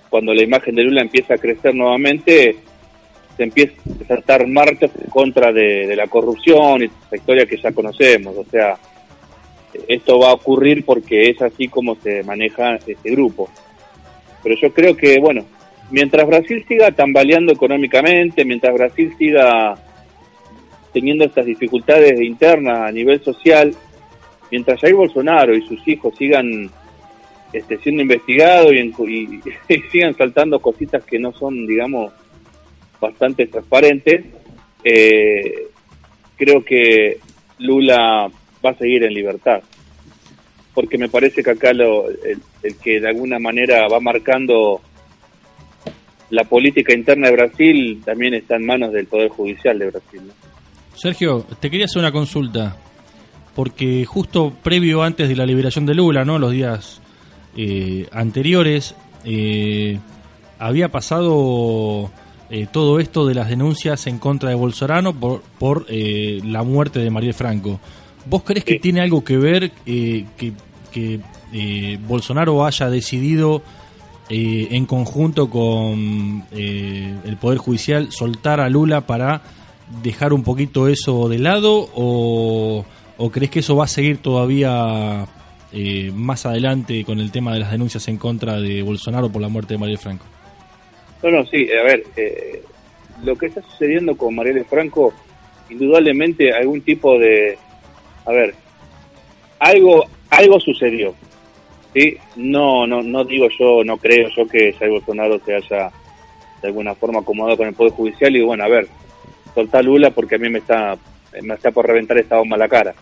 cuando 0.09 0.35
la 0.35 0.43
imagen 0.43 0.75
de 0.75 0.83
Lula 0.83 1.03
empieza 1.03 1.35
a 1.35 1.39
crecer 1.39 1.75
nuevamente, 1.75 2.57
se 3.37 3.43
empieza 3.45 3.75
a 4.03 4.07
saltar 4.07 4.47
marchas 4.47 4.91
en 5.01 5.09
contra 5.11 5.53
de, 5.53 5.95
la 5.95 6.09
corrupción 6.09 6.83
y 6.83 6.87
la 7.11 7.17
historia 7.17 7.47
que 7.47 7.57
ya 7.57 7.71
conocemos. 7.73 8.37
O 8.37 8.45
sea, 8.45 8.77
esto 9.87 10.19
va 10.19 10.31
a 10.31 10.35
ocurrir 10.35 10.85
porque 10.85 11.31
es 11.31 11.41
así 11.41 11.69
como 11.69 11.95
se 11.97 12.25
maneja 12.25 12.77
este 12.85 13.11
grupo. 13.11 13.49
Pero 14.43 14.57
yo 14.57 14.73
creo 14.73 14.97
que, 14.97 15.21
bueno, 15.21 15.45
mientras 15.91 16.27
Brasil 16.27 16.65
siga 16.67 16.91
tambaleando 16.91 17.53
económicamente, 17.53 18.45
mientras 18.45 18.75
Brasil 18.75 19.15
siga 19.19 19.77
teniendo 20.93 21.25
estas 21.25 21.47
dificultades 21.47 22.21
internas 22.21 22.81
a 22.81 22.93
nivel 22.93 23.23
social, 23.23 23.75
mientras 24.51 24.81
Jair 24.81 24.95
Bolsonaro 24.95 25.55
y 25.55 25.67
sus 25.67 25.87
hijos 25.87 26.15
sigan 26.17 26.71
este, 27.53 27.79
siendo 27.79 28.03
investigados 28.03 28.73
y, 28.73 29.41
y 29.69 29.81
sigan 29.91 30.15
saltando 30.15 30.61
cositas 30.61 31.05
que 31.05 31.19
no 31.19 31.33
son, 31.33 31.67
digamos, 31.67 32.13
bastante 33.01 33.47
transparente. 33.47 34.25
Eh, 34.85 35.69
creo 36.37 36.65
que 36.65 37.19
Lula 37.59 38.31
va 38.65 38.71
a 38.71 38.75
seguir 38.75 39.05
en 39.05 39.15
libertad, 39.15 39.61
porque 40.75 40.99
me 40.99 41.09
parece 41.09 41.43
que 41.43 41.51
acá 41.51 41.73
lo, 41.73 42.09
el, 42.09 42.41
que 42.83 43.01
de 43.01 43.09
alguna 43.09 43.39
manera 43.39 43.89
va 43.89 44.01
marcando 44.01 44.81
la 46.31 46.45
política 46.45 46.93
interna 46.93 47.29
de 47.29 47.35
Brasil 47.35 48.03
también 48.05 48.35
está 48.35 48.57
en 48.57 48.67
manos 48.67 48.93
del 48.93 49.07
Poder 49.07 49.31
Judicial 49.31 49.79
de 49.79 49.91
Brasil. 49.91 50.21
Sergio, 50.95 51.47
te 51.61 51.71
quería 51.71 51.87
hacer 51.87 52.01
una 52.01 52.13
consulta, 52.13 52.77
porque 53.59 54.05
justo 54.05 54.53
previo 54.63 55.03
antes 55.03 55.29
de 55.29 55.35
la 55.35 55.45
liberación 55.45 55.85
de 55.85 55.93
Lula, 55.93 56.25
¿no? 56.25 56.39
los 56.39 56.53
días 56.53 57.01
eh, 57.57 58.07
anteriores, 58.13 58.95
eh, 59.25 59.99
había 60.61 60.93
pasado 60.93 62.09
eh, 62.51 62.69
todo 62.71 63.01
esto 63.01 63.27
de 63.27 63.35
las 63.35 63.49
denuncias 63.49 64.07
en 64.07 64.21
contra 64.21 64.51
de 64.51 64.55
Bolsonaro 64.55 65.13
por, 65.13 65.43
por 65.59 65.87
eh, 65.89 66.41
la 66.45 66.63
muerte 66.63 67.01
de 67.01 67.11
Mariel 67.11 67.35
Franco. 67.35 67.81
¿Vos 68.27 68.45
crees 68.45 68.65
que 68.65 68.79
tiene 68.79 69.01
algo 69.01 69.25
que 69.25 69.39
ver 69.39 69.73
eh, 69.87 70.25
que, 70.37 70.53
que 70.93 71.99
Bolsonaro 72.07 72.65
haya 72.65 72.89
decidido 72.89 73.65
en 74.29 74.87
conjunto 74.87 75.51
con 75.51 76.45
el 76.53 77.37
Poder 77.41 77.59
Judicial 77.59 78.13
soltar 78.13 78.61
a 78.61 78.69
Lula 78.69 79.01
para 79.01 79.43
dejar 80.01 80.33
un 80.33 80.45
poquito 80.45 80.87
eso 80.87 81.29
de 81.29 81.41
lado 81.41 81.89
o, 81.97 82.85
o 83.19 83.31
crees 83.31 83.51
que 83.51 83.59
eso 83.59 83.77
va 83.77 83.85
a 83.85 83.89
seguir 83.89 84.19
todavía 84.19 85.27
más 86.15 86.47
adelante 86.47 87.05
con 87.05 87.21
el 87.21 87.31
tema 87.31 87.53
de 87.53 87.61
las 87.61 87.71
denuncias 87.71 88.09
en 88.09 88.17
contra 88.17 88.59
de 88.59 88.83
Bolsonaro 88.83 89.31
por 89.31 89.43
la 89.43 89.49
muerte 89.49 89.75
de 89.75 89.79
Mariel 89.79 89.99
Franco? 89.99 90.25
No, 91.23 91.31
no, 91.31 91.45
sí, 91.47 91.69
a 91.71 91.83
ver, 91.83 92.05
eh, 92.17 92.63
lo 93.25 93.37
que 93.37 93.47
está 93.47 93.61
sucediendo 93.63 94.17
con 94.17 94.35
Marielle 94.35 94.65
Franco, 94.65 95.13
indudablemente 95.69 96.53
algún 96.53 96.81
tipo 96.81 97.19
de, 97.19 97.59
a 98.25 98.33
ver, 98.33 98.55
algo, 99.59 100.05
algo 100.31 100.61
sucedió, 100.61 101.15
¿sí? 101.93 102.17
No, 102.37 102.87
no, 102.87 103.03
no 103.03 103.25
digo 103.25 103.49
yo, 103.59 103.83
no 103.85 103.97
creo 103.97 104.29
yo 104.37 104.47
que 104.47 104.73
Jair 104.73 104.93
Bolsonaro 104.93 105.41
se 105.45 105.57
haya 105.57 105.91
de 106.63 106.69
alguna 106.69 106.95
forma 106.95 107.21
acomodado 107.21 107.57
con 107.57 107.69
el 107.69 107.75
Poder 107.75 107.93
Judicial 107.93 108.35
y 108.37 108.43
bueno, 108.43 108.65
a 108.65 108.69
ver, 108.69 108.89
soltá 109.55 109.83
Lula 109.83 110.11
porque 110.11 110.37
a 110.37 110.39
mí 110.39 110.49
me 110.49 110.61
está, 110.61 110.97
me 111.43 111.55
está 111.55 111.73
por 111.73 111.87
reventar 111.87 112.19
esta 112.19 112.39
bomba 112.39 112.57
a 112.57 112.61
la 112.61 112.69
cara. 112.69 112.95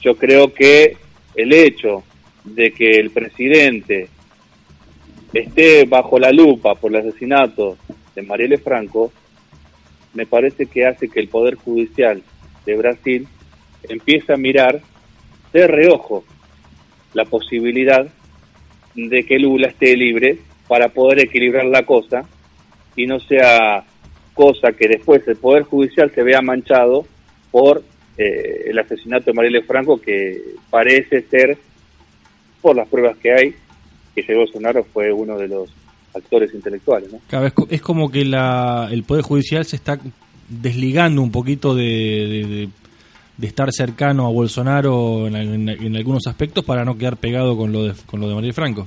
Yo 0.00 0.16
creo 0.16 0.52
que 0.52 0.96
el 1.34 1.52
hecho 1.52 2.02
de 2.44 2.72
que 2.72 2.90
el 2.90 3.10
presidente 3.10 4.08
esté 5.32 5.84
bajo 5.84 6.18
la 6.18 6.30
lupa 6.30 6.74
por 6.74 6.94
el 6.94 7.00
asesinato 7.00 7.78
de 8.14 8.22
Marielle 8.22 8.58
Franco, 8.58 9.12
me 10.14 10.26
parece 10.26 10.66
que 10.66 10.86
hace 10.86 11.08
que 11.08 11.20
el 11.20 11.28
Poder 11.28 11.54
Judicial 11.54 12.22
de 12.66 12.76
Brasil 12.76 13.26
empiece 13.88 14.32
a 14.32 14.36
mirar 14.36 14.80
de 15.52 15.66
reojo 15.66 16.24
la 17.14 17.24
posibilidad 17.24 18.06
de 18.94 19.24
que 19.24 19.38
Lula 19.38 19.68
esté 19.68 19.96
libre 19.96 20.38
para 20.68 20.88
poder 20.88 21.20
equilibrar 21.20 21.64
la 21.66 21.84
cosa 21.84 22.28
y 22.96 23.06
no 23.06 23.20
sea 23.20 23.84
cosa 24.34 24.72
que 24.72 24.88
después 24.88 25.26
el 25.28 25.36
Poder 25.36 25.62
Judicial 25.64 26.10
se 26.14 26.22
vea 26.22 26.42
manchado 26.42 27.06
por 27.50 27.82
eh, 28.16 28.64
el 28.66 28.78
asesinato 28.78 29.26
de 29.26 29.32
Marielle 29.34 29.62
Franco, 29.62 30.00
que 30.00 30.40
parece 30.70 31.22
ser, 31.22 31.56
por 32.60 32.76
las 32.76 32.88
pruebas 32.88 33.16
que 33.18 33.32
hay, 33.32 33.54
que 34.14 34.22
llegó 34.22 34.40
Bolsonaro 34.40 34.84
fue 34.84 35.12
uno 35.12 35.38
de 35.38 35.48
los 35.48 35.72
actores 36.14 36.52
intelectuales. 36.54 37.10
¿no? 37.12 37.46
es, 37.70 37.82
como 37.82 38.10
que 38.10 38.24
la, 38.24 38.88
el 38.90 39.04
Poder 39.04 39.22
Judicial 39.22 39.64
se 39.64 39.76
está 39.76 39.98
desligando 40.48 41.22
un 41.22 41.32
poquito 41.32 41.74
de, 41.74 42.68
de, 43.38 43.46
estar 43.46 43.72
cercano 43.72 44.26
a 44.26 44.30
Bolsonaro 44.30 45.26
en, 45.26 45.96
algunos 45.96 46.26
aspectos 46.26 46.64
para 46.64 46.84
no 46.84 46.98
quedar 46.98 47.16
pegado 47.16 47.56
con 47.56 47.72
lo 47.72 47.84
de, 47.84 47.94
con 48.06 48.20
lo 48.20 48.28
de 48.28 48.34
María 48.34 48.52
Franco. 48.52 48.86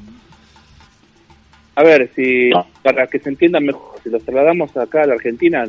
A 1.75 1.84
ver, 1.84 2.10
si 2.15 2.51
para 2.84 3.08
que 3.08 3.20
se 3.20 3.29
entienda 3.29 3.60
mejor, 3.60 4.00
si 4.01 4.10
lo 4.10 4.20
trasladamos 4.20 4.77
acá 4.77 5.01
a 5.03 5.08
la 5.08 5.15
Argentina, 5.15 5.65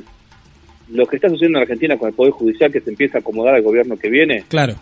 lo 0.88 1.06
que 1.06 1.16
está 1.16 1.28
sucediendo 1.28 1.58
en 1.58 1.62
Argentina 1.62 1.96
con 1.96 2.08
el 2.08 2.14
Poder 2.14 2.32
Judicial 2.32 2.72
que 2.72 2.80
se 2.80 2.90
empieza 2.90 3.18
a 3.18 3.20
acomodar 3.20 3.54
al 3.54 3.62
gobierno 3.62 3.96
que 3.96 4.08
viene. 4.08 4.44
Claro. 4.48 4.74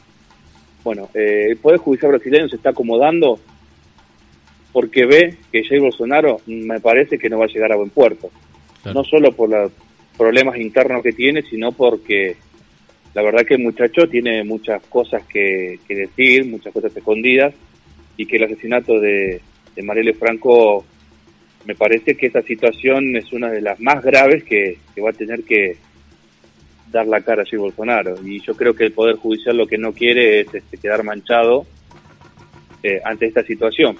Bueno, 0.82 1.08
eh, 1.14 1.46
el 1.50 1.56
Poder 1.56 1.78
Judicial 1.78 2.12
brasileño 2.12 2.48
se 2.48 2.56
está 2.56 2.70
acomodando 2.70 3.38
porque 4.72 5.06
ve 5.06 5.36
que 5.52 5.64
Jair 5.64 5.80
Bolsonaro 5.80 6.40
me 6.46 6.80
parece 6.80 7.18
que 7.18 7.30
no 7.30 7.38
va 7.38 7.44
a 7.44 7.48
llegar 7.48 7.72
a 7.72 7.76
buen 7.76 7.90
puerto. 7.90 8.30
No 8.92 9.02
solo 9.04 9.32
por 9.32 9.48
los 9.48 9.72
problemas 10.18 10.58
internos 10.58 11.02
que 11.02 11.12
tiene, 11.12 11.42
sino 11.42 11.72
porque 11.72 12.36
la 13.14 13.22
verdad 13.22 13.46
que 13.46 13.54
el 13.54 13.62
muchacho 13.62 14.08
tiene 14.08 14.44
muchas 14.44 14.82
cosas 14.88 15.22
que, 15.26 15.78
decir, 15.88 16.44
muchas 16.44 16.72
cosas 16.72 16.94
escondidas, 16.94 17.54
y 18.16 18.26
que 18.26 18.36
el 18.36 18.44
asesinato 18.44 19.00
de, 19.00 19.40
de 19.74 19.82
Marielle 19.82 20.12
Franco 20.14 20.84
me 21.66 21.74
parece 21.74 22.16
que 22.16 22.26
esa 22.26 22.42
situación 22.42 23.16
es 23.16 23.32
una 23.32 23.50
de 23.50 23.60
las 23.60 23.80
más 23.80 24.02
graves 24.04 24.44
que, 24.44 24.78
va 25.02 25.10
a 25.10 25.14
tener 25.14 25.42
que 25.44 25.76
dar 26.90 27.06
la 27.06 27.20
cara 27.20 27.42
a 27.42 27.44
Jair 27.44 27.58
Bolsonaro. 27.58 28.14
Y 28.24 28.40
yo 28.40 28.54
creo 28.54 28.74
que 28.74 28.84
el 28.84 28.92
Poder 28.92 29.16
Judicial 29.16 29.56
lo 29.56 29.66
que 29.66 29.78
no 29.78 29.92
quiere 29.92 30.40
es 30.40 30.54
este, 30.54 30.76
quedar 30.78 31.02
manchado 31.04 31.66
eh, 32.82 33.00
ante 33.04 33.26
esta 33.26 33.42
situación. 33.42 33.96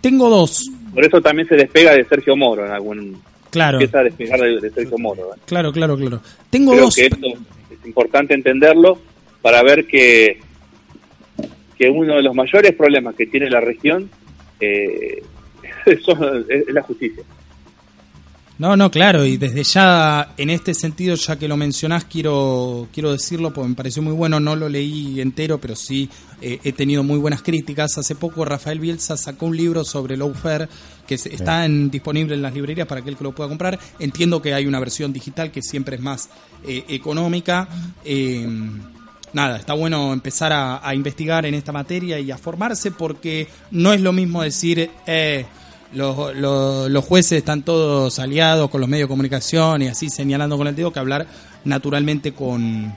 Tengo 0.00 0.28
dos. 0.28 0.70
Por 0.94 1.04
eso 1.04 1.20
también 1.20 1.48
se 1.48 1.56
despega 1.56 1.92
de 1.92 2.04
Sergio 2.04 2.36
Moro 2.36 2.64
en 2.66 2.72
algún. 2.72 3.22
Claro. 3.50 3.78
Empieza 3.78 4.00
a 4.00 4.04
despegar 4.04 4.40
de, 4.40 4.70
Sergio 4.70 4.98
Moro. 4.98 5.34
¿eh? 5.34 5.38
Claro, 5.46 5.72
claro, 5.72 5.96
claro. 5.96 6.20
Tengo 6.50 6.72
Creo 6.72 6.84
dos. 6.84 6.94
Que 6.94 7.06
esto 7.06 7.26
es 7.26 7.86
importante 7.86 8.34
entenderlo 8.34 8.98
para 9.42 9.62
ver 9.62 9.86
que, 9.86 10.40
que 11.76 11.88
uno 11.88 12.16
de 12.16 12.22
los 12.22 12.34
mayores 12.34 12.74
problemas 12.74 13.14
que 13.14 13.26
tiene 13.26 13.50
la 13.50 13.60
región 13.60 14.10
eh, 14.60 15.22
es 15.86 16.68
la 16.68 16.82
justicia. 16.82 17.24
No, 18.60 18.76
no, 18.76 18.90
claro, 18.90 19.24
y 19.24 19.38
desde 19.38 19.64
ya, 19.64 20.34
en 20.36 20.50
este 20.50 20.74
sentido, 20.74 21.14
ya 21.14 21.38
que 21.38 21.48
lo 21.48 21.56
mencionás, 21.56 22.04
quiero, 22.04 22.88
quiero 22.92 23.10
decirlo, 23.10 23.54
porque 23.54 23.70
me 23.70 23.74
pareció 23.74 24.02
muy 24.02 24.12
bueno, 24.12 24.38
no 24.38 24.54
lo 24.54 24.68
leí 24.68 25.18
entero, 25.18 25.58
pero 25.58 25.74
sí 25.74 26.10
eh, 26.42 26.60
he 26.62 26.74
tenido 26.74 27.02
muy 27.02 27.18
buenas 27.18 27.40
críticas. 27.40 27.96
Hace 27.96 28.16
poco 28.16 28.44
Rafael 28.44 28.78
Bielsa 28.78 29.16
sacó 29.16 29.46
un 29.46 29.56
libro 29.56 29.82
sobre 29.82 30.14
Lawfare, 30.18 30.68
que 31.06 31.14
está 31.14 31.64
en, 31.64 31.90
disponible 31.90 32.34
en 32.34 32.42
las 32.42 32.52
librerías 32.52 32.86
para 32.86 33.00
aquel 33.00 33.16
que 33.16 33.24
lo 33.24 33.34
pueda 33.34 33.48
comprar. 33.48 33.78
Entiendo 33.98 34.42
que 34.42 34.52
hay 34.52 34.66
una 34.66 34.78
versión 34.78 35.10
digital 35.10 35.50
que 35.50 35.62
siempre 35.62 35.96
es 35.96 36.02
más 36.02 36.28
eh, 36.62 36.84
económica. 36.88 37.66
Eh, 38.04 38.46
nada, 39.32 39.56
está 39.56 39.72
bueno 39.72 40.12
empezar 40.12 40.52
a, 40.52 40.86
a, 40.86 40.94
investigar 40.94 41.46
en 41.46 41.54
esta 41.54 41.72
materia 41.72 42.20
y 42.20 42.30
a 42.30 42.36
formarse 42.36 42.90
porque 42.90 43.48
no 43.70 43.94
es 43.94 44.02
lo 44.02 44.12
mismo 44.12 44.42
decir... 44.42 44.90
Eh, 45.06 45.46
los, 45.92 46.36
los, 46.36 47.04
jueces 47.04 47.32
están 47.32 47.62
todos 47.62 48.18
aliados 48.18 48.70
con 48.70 48.80
los 48.80 48.88
medios 48.88 49.08
de 49.08 49.12
comunicación 49.12 49.82
y 49.82 49.88
así 49.88 50.08
señalando 50.08 50.56
con 50.56 50.66
el 50.66 50.76
dedo 50.76 50.92
que 50.92 50.98
hablar 50.98 51.26
naturalmente 51.64 52.32
con, 52.32 52.92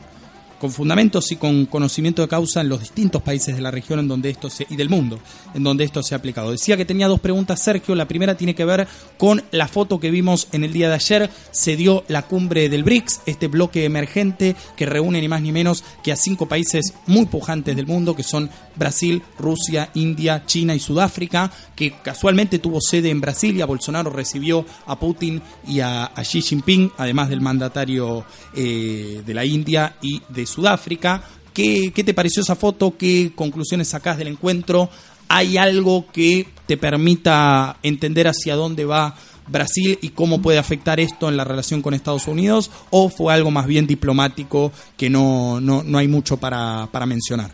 con 0.64 0.72
fundamentos 0.72 1.30
y 1.34 1.36
con 1.36 1.66
conocimiento 1.66 2.22
de 2.22 2.30
causa 2.30 2.62
en 2.62 2.70
los 2.70 2.80
distintos 2.80 3.22
países 3.22 3.54
de 3.54 3.62
la 3.62 3.70
región 3.70 4.00
en 4.00 4.08
donde 4.08 4.30
esto 4.30 4.50
se, 4.50 4.66
y 4.70 4.78
del 4.78 4.88
mundo 4.88 5.20
en 5.54 5.62
donde 5.62 5.84
esto 5.84 6.02
se 6.02 6.16
ha 6.16 6.18
aplicado. 6.18 6.52
Decía 6.52 6.78
que 6.78 6.86
tenía 6.86 7.10
dos 7.10 7.20
preguntas, 7.20 7.62
Sergio. 7.62 7.96
La 7.96 8.08
primera 8.08 8.38
tiene 8.38 8.56
que 8.56 8.64
ver 8.64 8.88
con 9.18 9.44
la 9.52 9.68
foto 9.68 10.00
que 10.00 10.10
vimos 10.10 10.48
en 10.54 10.64
el 10.64 10.72
día 10.72 10.88
de 10.88 10.96
ayer. 10.96 11.30
Se 11.52 11.76
dio 11.76 12.06
la 12.08 12.22
cumbre 12.22 12.70
del 12.70 12.86
BRICS, 12.86 13.24
este 13.26 13.50
bloque 13.50 13.84
emergente 13.84 14.56
que 14.78 14.86
reúne 14.86 15.20
ni 15.20 15.28
más 15.28 15.42
ni 15.42 15.52
menos 15.52 15.84
que 16.02 16.14
a 16.14 16.16
cinco 16.16 16.48
países 16.48 16.94
muy 17.08 17.26
pujantes 17.26 17.76
del 17.76 17.86
mundo, 17.86 18.16
que 18.16 18.24
son 18.24 18.50
Brasil, 18.78 19.22
Rusia, 19.38 19.90
India, 19.96 20.46
China 20.46 20.74
y 20.74 20.80
Sudáfrica, 20.80 21.52
que 21.76 21.96
casualmente 22.02 22.60
tuvo 22.60 22.80
sede 22.80 23.10
en 23.10 23.20
Brasilia. 23.20 23.66
Bolsonaro 23.66 24.10
recibió 24.10 24.66
a 24.86 24.98
Putin 24.98 25.42
y 25.68 25.82
a, 25.82 26.12
Xi 26.16 26.42
Jinping, 26.42 26.92
además 26.98 27.28
del 27.28 27.42
mandatario 27.42 28.26
eh, 28.56 29.22
de 29.26 29.34
la 29.34 29.44
India 29.44 29.98
y 30.02 30.22
de 30.30 30.53
Sudáfrica. 30.54 31.24
¿Qué, 31.54 31.92
¿Qué 31.94 32.04
te 32.04 32.14
pareció 32.14 32.42
esa 32.42 32.56
foto? 32.56 32.96
¿Qué 32.98 33.32
conclusiones 33.36 33.90
sacás 33.90 34.18
del 34.18 34.28
encuentro? 34.28 34.90
¿Hay 35.28 35.58
algo 35.58 36.06
que 36.12 36.48
te 36.66 36.78
permita 36.78 37.78
entender 37.84 38.28
hacia 38.28 38.56
dónde 38.56 38.86
va 38.86 39.16
Brasil 39.48 39.98
y 40.02 40.10
cómo 40.10 40.42
puede 40.42 40.58
afectar 40.58 41.00
esto 41.00 41.30
en 41.30 41.38
la 41.38 41.44
relación 41.44 41.82
con 41.82 41.94
Estados 41.94 42.28
Unidos? 42.28 42.72
¿O 42.90 43.10
fue 43.10 43.34
algo 43.34 43.52
más 43.52 43.68
bien 43.68 43.88
diplomático 43.88 44.72
que 44.98 45.10
no, 45.10 45.60
no, 45.60 45.84
no 45.84 45.98
hay 45.98 46.08
mucho 46.08 46.38
para, 46.38 46.88
para 46.92 47.06
mencionar? 47.06 47.52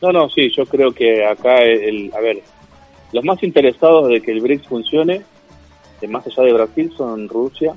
No, 0.00 0.12
no, 0.12 0.28
sí, 0.30 0.50
yo 0.56 0.64
creo 0.66 0.92
que 0.92 1.24
acá, 1.24 1.62
el, 1.62 2.12
a 2.16 2.20
ver, 2.20 2.42
los 3.12 3.24
más 3.24 3.42
interesados 3.42 4.08
de 4.08 4.20
que 4.20 4.30
el 4.30 4.40
BRICS 4.40 4.68
funcione, 4.68 5.22
de 6.00 6.08
más 6.08 6.26
allá 6.26 6.44
de 6.44 6.52
Brasil, 6.52 6.92
son 6.96 7.28
Rusia, 7.28 7.74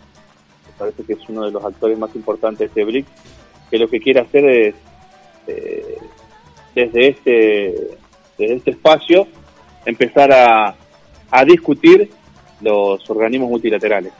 parece 0.78 1.04
que 1.04 1.14
es 1.14 1.20
uno 1.30 1.46
de 1.46 1.52
los 1.52 1.64
actores 1.64 1.98
más 1.98 2.16
importantes 2.16 2.74
de 2.74 2.84
BRICS, 2.84 3.10
que 3.72 3.78
lo 3.78 3.88
que 3.88 4.02
quiere 4.02 4.20
hacer 4.20 4.46
es, 4.46 4.76
eh, 5.48 5.98
desde 6.76 7.08
este 7.08 7.98
desde 8.38 8.56
este 8.56 8.72
espacio, 8.72 9.28
empezar 9.86 10.32
a, 10.32 10.76
a 11.32 11.46
discutir 11.46 12.10
los 12.62 13.10
organismos 13.10 13.50
multilaterales. 13.50 14.14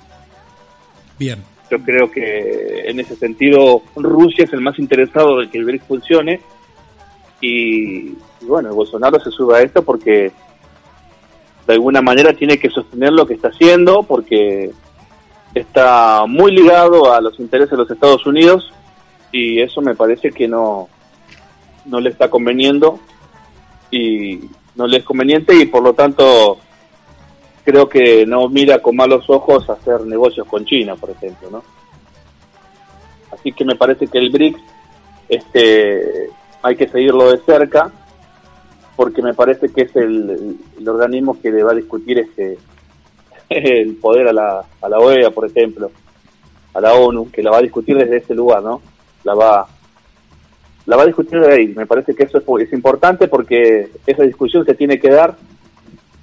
Bien. 1.20 1.44
Yo 1.70 1.80
creo 1.80 2.12
que 2.12 2.84
en 2.86 3.00
ese 3.00 3.16
sentido 3.16 3.82
Rusia 3.96 4.46
es 4.46 4.54
el 4.54 4.62
más 4.62 4.78
interesado 4.80 5.40
de 5.40 5.50
que 5.50 5.58
el 5.58 5.66
BRICS 5.66 5.86
funcione 5.86 6.42
y, 7.40 8.10
y 8.42 8.46
bueno, 8.46 8.74
Bolsonaro 8.74 9.20
se 9.20 9.32
sube 9.32 9.58
a 9.58 9.62
esto 9.62 9.82
porque 9.82 10.32
de 11.68 11.74
alguna 11.74 12.02
manera 12.02 12.34
tiene 12.34 12.58
que 12.58 12.70
sostener 12.70 13.14
lo 13.14 13.26
que 13.26 13.36
está 13.36 13.50
haciendo 13.50 14.04
porque 14.04 14.72
está 15.54 16.26
muy 16.28 16.52
ligado 16.52 17.14
a 17.14 17.22
los 17.22 17.40
intereses 17.40 17.72
de 17.72 17.78
los 17.78 17.92
Estados 17.92 18.26
Unidos 18.26 18.74
y 19.32 19.62
eso 19.62 19.82
me 19.82 19.96
parece 19.96 20.32
que 20.32 20.48
no, 20.48 20.90
no 21.86 22.00
le 22.00 22.10
está 22.10 22.30
conveniendo 22.30 23.00
y 23.90 24.40
no 24.76 24.88
le 24.88 24.98
es 24.98 25.04
conveniente 25.04 25.56
y 25.56 25.66
por 25.66 25.84
lo 25.84 25.94
tanto 25.94 26.58
creo 27.64 27.88
que 27.88 28.26
no 28.26 28.48
mira 28.50 28.80
con 28.80 28.96
malos 28.96 29.30
ojos 29.30 29.70
hacer 29.70 30.02
negocios 30.06 30.48
con 30.48 30.66
China, 30.66 30.96
por 30.96 31.12
ejemplo, 31.12 31.50
¿no? 31.52 31.64
Así 33.32 33.52
que 33.54 33.66
me 33.66 33.76
parece 33.76 34.08
que 34.08 34.18
el 34.18 34.30
BRICS 34.30 34.60
este 35.30 36.30
hay 36.62 36.76
que 36.76 36.88
seguirlo 36.88 37.32
de 37.32 37.38
cerca 37.40 37.92
porque 38.96 39.22
me 39.22 39.34
parece 39.34 39.70
que 39.70 39.84
es 39.84 39.96
el, 39.96 40.60
organismo 40.86 41.40
que 41.42 41.52
le 41.52 41.64
va 41.64 41.72
a 41.72 41.76
discutir 41.76 42.20
este 42.20 42.58
el 43.50 43.96
poder 43.96 44.28
a 44.28 44.34
la, 44.34 44.66
a 44.82 44.90
la 44.90 45.00
OEA, 45.00 45.32
por 45.32 45.46
ejemplo, 45.46 45.92
a 46.74 46.82
la 46.82 46.94
ONU, 46.94 47.32
que 47.32 47.42
la 47.42 47.52
va 47.52 47.58
a 47.58 47.62
discutir 47.62 47.98
desde 47.98 48.18
ese 48.18 48.36
lugar, 48.36 48.62
¿no? 48.64 48.82
La 49.24 49.34
va 49.34 49.68
la 50.86 50.98
va 50.98 51.04
a 51.04 51.08
discutir 51.08 51.40
ahí. 51.40 51.68
Me 51.70 51.86
parece 51.86 52.14
que 52.16 52.24
eso 52.24 52.40
es, 52.40 52.68
es, 52.68 52.74
importante 52.74 53.28
porque 53.28 53.90
esa 54.06 54.24
discusión 54.24 54.66
se 54.66 54.74
tiene 54.74 55.00
que 55.00 55.10
dar, 55.10 55.38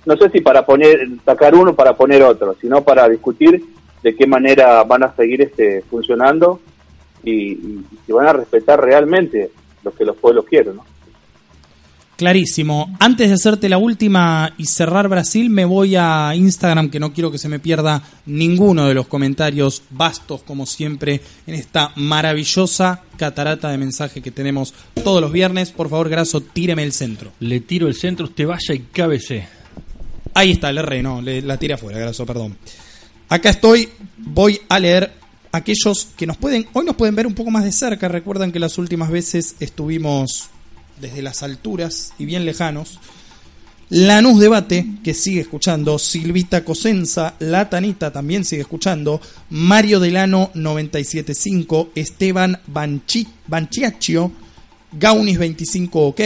no 0.04 0.16
sé 0.16 0.30
si 0.30 0.40
para 0.40 0.66
poner, 0.66 1.08
sacar 1.24 1.54
uno 1.54 1.74
para 1.74 1.96
poner 1.96 2.22
otro, 2.22 2.56
sino 2.60 2.82
para 2.82 3.08
discutir 3.08 3.64
de 4.02 4.16
qué 4.16 4.26
manera 4.26 4.82
van 4.84 5.04
a 5.04 5.14
seguir 5.14 5.42
este 5.42 5.82
funcionando 5.82 6.60
y, 7.22 7.52
y 7.52 7.84
si 8.04 8.12
van 8.12 8.26
a 8.26 8.32
respetar 8.32 8.80
realmente 8.80 9.50
lo 9.82 9.92
que 9.92 10.04
los 10.04 10.16
pueblos 10.16 10.44
quieren, 10.44 10.76
¿no? 10.76 10.84
Clarísimo. 12.18 12.96
Antes 12.98 13.28
de 13.28 13.34
hacerte 13.34 13.68
la 13.68 13.78
última 13.78 14.52
y 14.58 14.66
cerrar 14.66 15.06
Brasil, 15.06 15.50
me 15.50 15.64
voy 15.64 15.94
a 15.94 16.32
Instagram, 16.34 16.90
que 16.90 16.98
no 16.98 17.12
quiero 17.12 17.30
que 17.30 17.38
se 17.38 17.48
me 17.48 17.60
pierda 17.60 18.02
ninguno 18.26 18.88
de 18.88 18.94
los 18.94 19.06
comentarios 19.06 19.84
vastos, 19.90 20.42
como 20.42 20.66
siempre, 20.66 21.20
en 21.46 21.54
esta 21.54 21.92
maravillosa 21.94 23.02
catarata 23.16 23.70
de 23.70 23.78
mensaje 23.78 24.20
que 24.20 24.32
tenemos 24.32 24.74
todos 25.04 25.20
los 25.22 25.30
viernes. 25.30 25.70
Por 25.70 25.88
favor, 25.88 26.08
Graso, 26.08 26.40
tíreme 26.40 26.82
el 26.82 26.92
centro. 26.92 27.30
Le 27.38 27.60
tiro 27.60 27.86
el 27.86 27.94
centro, 27.94 28.26
usted 28.26 28.48
vaya 28.48 28.74
y 28.74 28.80
cábese. 28.80 29.46
Ahí 30.34 30.50
está, 30.50 30.70
el 30.70 30.78
R, 30.78 31.00
no, 31.04 31.22
le, 31.22 31.40
la 31.40 31.56
tira 31.56 31.76
afuera, 31.76 32.00
Graso, 32.00 32.26
perdón. 32.26 32.56
Acá 33.28 33.50
estoy, 33.50 33.90
voy 34.16 34.60
a 34.68 34.80
leer 34.80 35.12
aquellos 35.52 36.08
que 36.16 36.26
nos 36.26 36.36
pueden, 36.36 36.66
hoy 36.72 36.84
nos 36.84 36.96
pueden 36.96 37.14
ver 37.14 37.28
un 37.28 37.34
poco 37.34 37.52
más 37.52 37.62
de 37.62 37.70
cerca. 37.70 38.08
Recuerdan 38.08 38.50
que 38.50 38.58
las 38.58 38.76
últimas 38.76 39.08
veces 39.08 39.54
estuvimos 39.60 40.50
desde 41.00 41.22
las 41.22 41.42
alturas 41.42 42.12
y 42.18 42.26
bien 42.26 42.44
lejanos. 42.44 42.98
Lanús 43.90 44.38
Debate, 44.38 44.86
que 45.02 45.14
sigue 45.14 45.40
escuchando. 45.40 45.98
Silvita 45.98 46.62
Cosenza, 46.64 47.34
La 47.38 47.70
Tanita 47.70 48.12
también 48.12 48.44
sigue 48.44 48.62
escuchando. 48.62 49.20
Mario 49.48 49.98
Delano 49.98 50.50
975. 50.54 51.92
Esteban 51.94 52.60
Banchi, 52.66 53.26
Banchiaccio. 53.46 54.30
Gaunis 54.92 55.38
25 55.38 56.08
OK. 56.08 56.20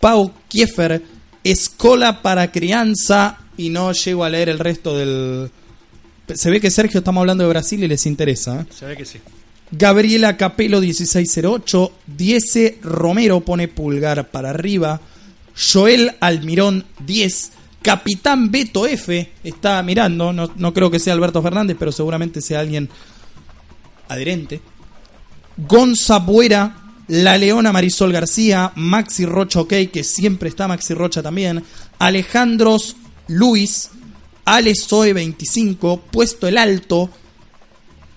Pau 0.00 0.32
Kiefer. 0.48 1.02
Escola 1.42 2.22
para 2.22 2.50
crianza. 2.50 3.38
Y 3.58 3.68
no 3.68 3.92
llego 3.92 4.24
a 4.24 4.30
leer 4.30 4.48
el 4.48 4.58
resto 4.58 4.96
del. 4.96 5.50
Se 6.34 6.50
ve 6.50 6.58
que 6.58 6.70
Sergio 6.70 6.98
estamos 6.98 7.20
hablando 7.20 7.44
de 7.44 7.50
Brasil 7.50 7.84
y 7.84 7.88
les 7.88 8.06
interesa. 8.06 8.62
¿eh? 8.62 8.66
Se 8.70 8.86
ve 8.86 8.96
que 8.96 9.04
sí. 9.04 9.18
Gabriela 9.76 10.36
Capelo 10.36 10.80
1608, 10.80 11.92
Diese 12.06 12.78
Romero 12.82 13.40
pone 13.40 13.66
pulgar 13.68 14.30
para 14.30 14.50
arriba, 14.50 15.00
Joel 15.56 16.16
Almirón 16.20 16.84
10, 17.04 17.52
Capitán 17.82 18.50
Beto 18.50 18.86
F 18.86 19.32
está 19.42 19.82
mirando, 19.82 20.32
no, 20.32 20.50
no, 20.56 20.72
creo 20.72 20.90
que 20.90 21.00
sea 21.00 21.12
Alberto 21.12 21.42
Fernández, 21.42 21.76
pero 21.78 21.92
seguramente 21.92 22.40
sea 22.40 22.60
alguien 22.60 22.88
adherente. 24.08 24.60
Gonza 25.56 26.18
Buera, 26.18 26.76
La 27.08 27.36
Leona 27.36 27.72
Marisol 27.72 28.12
García, 28.12 28.72
Maxi 28.76 29.26
Rocha 29.26 29.60
OK, 29.60 29.72
que 29.92 30.04
siempre 30.04 30.48
está 30.48 30.68
Maxi 30.68 30.94
Rocha 30.94 31.22
también, 31.22 31.62
Alejandros 31.98 32.96
Luis, 33.26 33.90
Ale 34.44 34.74
Zoe 34.74 35.12
25, 35.12 36.04
Puesto 36.10 36.46
el 36.46 36.58
Alto, 36.58 37.10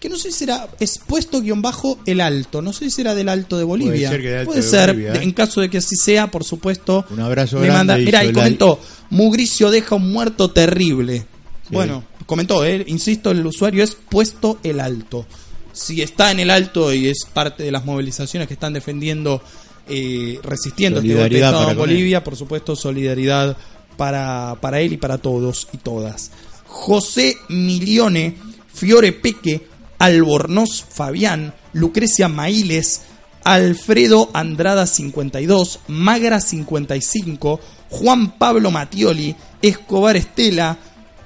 que 0.08 0.13
no 0.13 0.17
sé 0.17 0.32
si 0.32 0.39
será 0.39 0.70
es 0.80 1.00
puesto 1.00 1.41
guion 1.41 1.62
bajo 1.62 2.00
el 2.06 2.22
alto, 2.22 2.62
no 2.62 2.72
sé 2.72 2.86
si 2.86 2.91
será 2.91 3.13
del 3.13 3.28
alto 3.28 3.58
de 3.58 3.65
Bolivia. 3.65 4.10
Puede 4.10 4.24
ser, 4.24 4.46
Puede 4.46 4.93
Bolivia, 4.93 5.13
¿eh? 5.15 5.24
en 5.24 5.32
caso 5.34 5.60
de 5.60 5.70
que 5.70 5.80
así 5.80 5.98
sea, 5.98 6.32
por 6.32 6.46
supuesto. 6.46 7.06
Un 7.10 7.20
abrazo 7.20 7.60
me 7.60 7.70
manda, 7.70 7.98
mira, 7.98 8.24
y 8.24 8.32
comentó, 8.32 8.80
Mugricio 9.10 9.70
deja 9.70 9.96
un 9.96 10.12
muerto 10.13 10.52
terrible. 10.52 11.26
Bueno, 11.70 12.06
comentó, 12.26 12.65
eh, 12.65 12.86
insisto, 12.88 13.32
el 13.32 13.46
usuario 13.46 13.84
es 13.84 13.96
puesto 13.96 14.60
el 14.63 14.80
alto. 14.80 15.26
Si 15.74 16.02
está 16.02 16.32
en 16.32 16.39
el 16.39 16.52
alto 16.52 16.93
y 16.93 17.10
es 17.10 17.26
parte 17.32 17.63
de 17.63 17.72
las 17.72 17.84
movilizaciones 17.84 18.48
que 18.48 18.54
están 18.54 18.72
defendiendo, 18.72 19.41
eh, 19.89 20.39
resistiendo 20.41 21.02
este 21.02 21.13
golpe 21.15 21.36
de 21.36 21.41
Solidaridad. 21.41 21.76
Bolivia, 21.76 22.24
por 22.24 22.38
supuesto, 22.38 22.78
solidaridad 22.78 23.58
para, 23.98 24.56
para 24.62 24.80
él 24.80 24.93
y 24.93 24.98
para 24.98 25.17
todos 25.17 25.67
y 25.74 25.78
todas. 25.78 26.32
José 26.65 27.38
Milione, 27.50 28.38
Fiore 28.74 29.12
Peque, 29.12 29.67
Albornoz 30.00 30.84
Fabián, 30.84 31.54
Lucrecia 31.74 32.28
Mailes, 32.28 33.02
Alfredo 33.44 34.30
Andrada 34.34 34.86
52, 34.86 35.80
Magra 35.88 36.40
55, 36.42 37.60
Juan 37.90 38.38
Pablo 38.38 38.70
Matioli, 38.72 39.36
Escobar 39.62 40.18
Estela, 40.18 40.78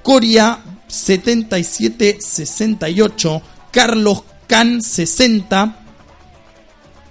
Coria 0.04 0.60
7768, 0.88 3.42
Carlos 3.72 4.24
Can 4.48 4.82
60, 4.82 5.78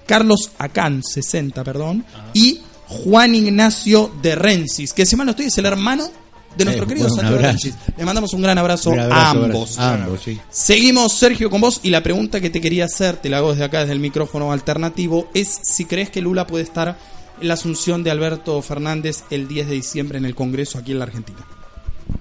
Carlos 0.07 0.53
Acán 0.59 1.03
60, 1.03 1.65
perdón, 1.65 2.05
y 2.35 2.61
Juan 2.87 3.35
Ignacio 3.35 4.13
de 4.21 4.35
Rensis, 4.35 4.93
que 4.93 5.07
si 5.07 5.17
mal 5.17 5.25
no 5.27 5.31
estoy 5.31 5.47
es 5.47 5.57
el 5.59 5.67
hermano 5.67 6.11
de 6.57 6.65
nuestro 6.65 6.87
querido 6.87 7.09
bueno, 7.09 7.31
Santiago. 7.31 7.75
Le 7.97 8.05
mandamos 8.05 8.33
un 8.35 8.43
gran 8.43 8.59
abrazo, 8.59 8.91
Un 8.91 9.01
abrazo 9.01 9.21
a 9.21 9.31
ambos. 9.31 9.79
a 9.79 9.95
ambos, 9.95 10.21
sí. 10.23 10.39
Seguimos, 10.51 11.13
Sergio, 11.13 11.49
con 11.51 11.61
vos. 11.61 11.81
Y 11.83 11.91
la 11.91 12.03
pregunta 12.03 12.41
que 12.41 12.51
te 12.51 12.61
quería 12.61 12.85
hacer, 12.87 13.17
te 13.17 13.29
la 13.29 13.39
hago 13.39 13.53
desde 13.53 13.65
acá, 13.65 13.81
desde 13.81 13.93
el 13.93 14.01
micrófono 14.01 14.53
alternativo, 14.53 15.29
es 15.35 15.49
si 15.63 15.85
crees 15.85 16.11
que 16.11 16.21
Lula 16.21 16.47
puede 16.47 16.65
estar 16.65 16.97
en 17.41 17.49
la 17.49 17.55
asunción 17.55 18.03
de 18.03 18.11
Alberto 18.11 18.61
Fernández 18.63 19.25
el 19.31 19.49
10 19.49 19.69
de 19.69 19.75
diciembre 19.75 20.19
en 20.19 20.25
el 20.27 20.35
Congreso 20.35 20.79
aquí 20.79 20.93
en 20.93 20.99
la 20.99 21.05
Argentina. 21.05 21.39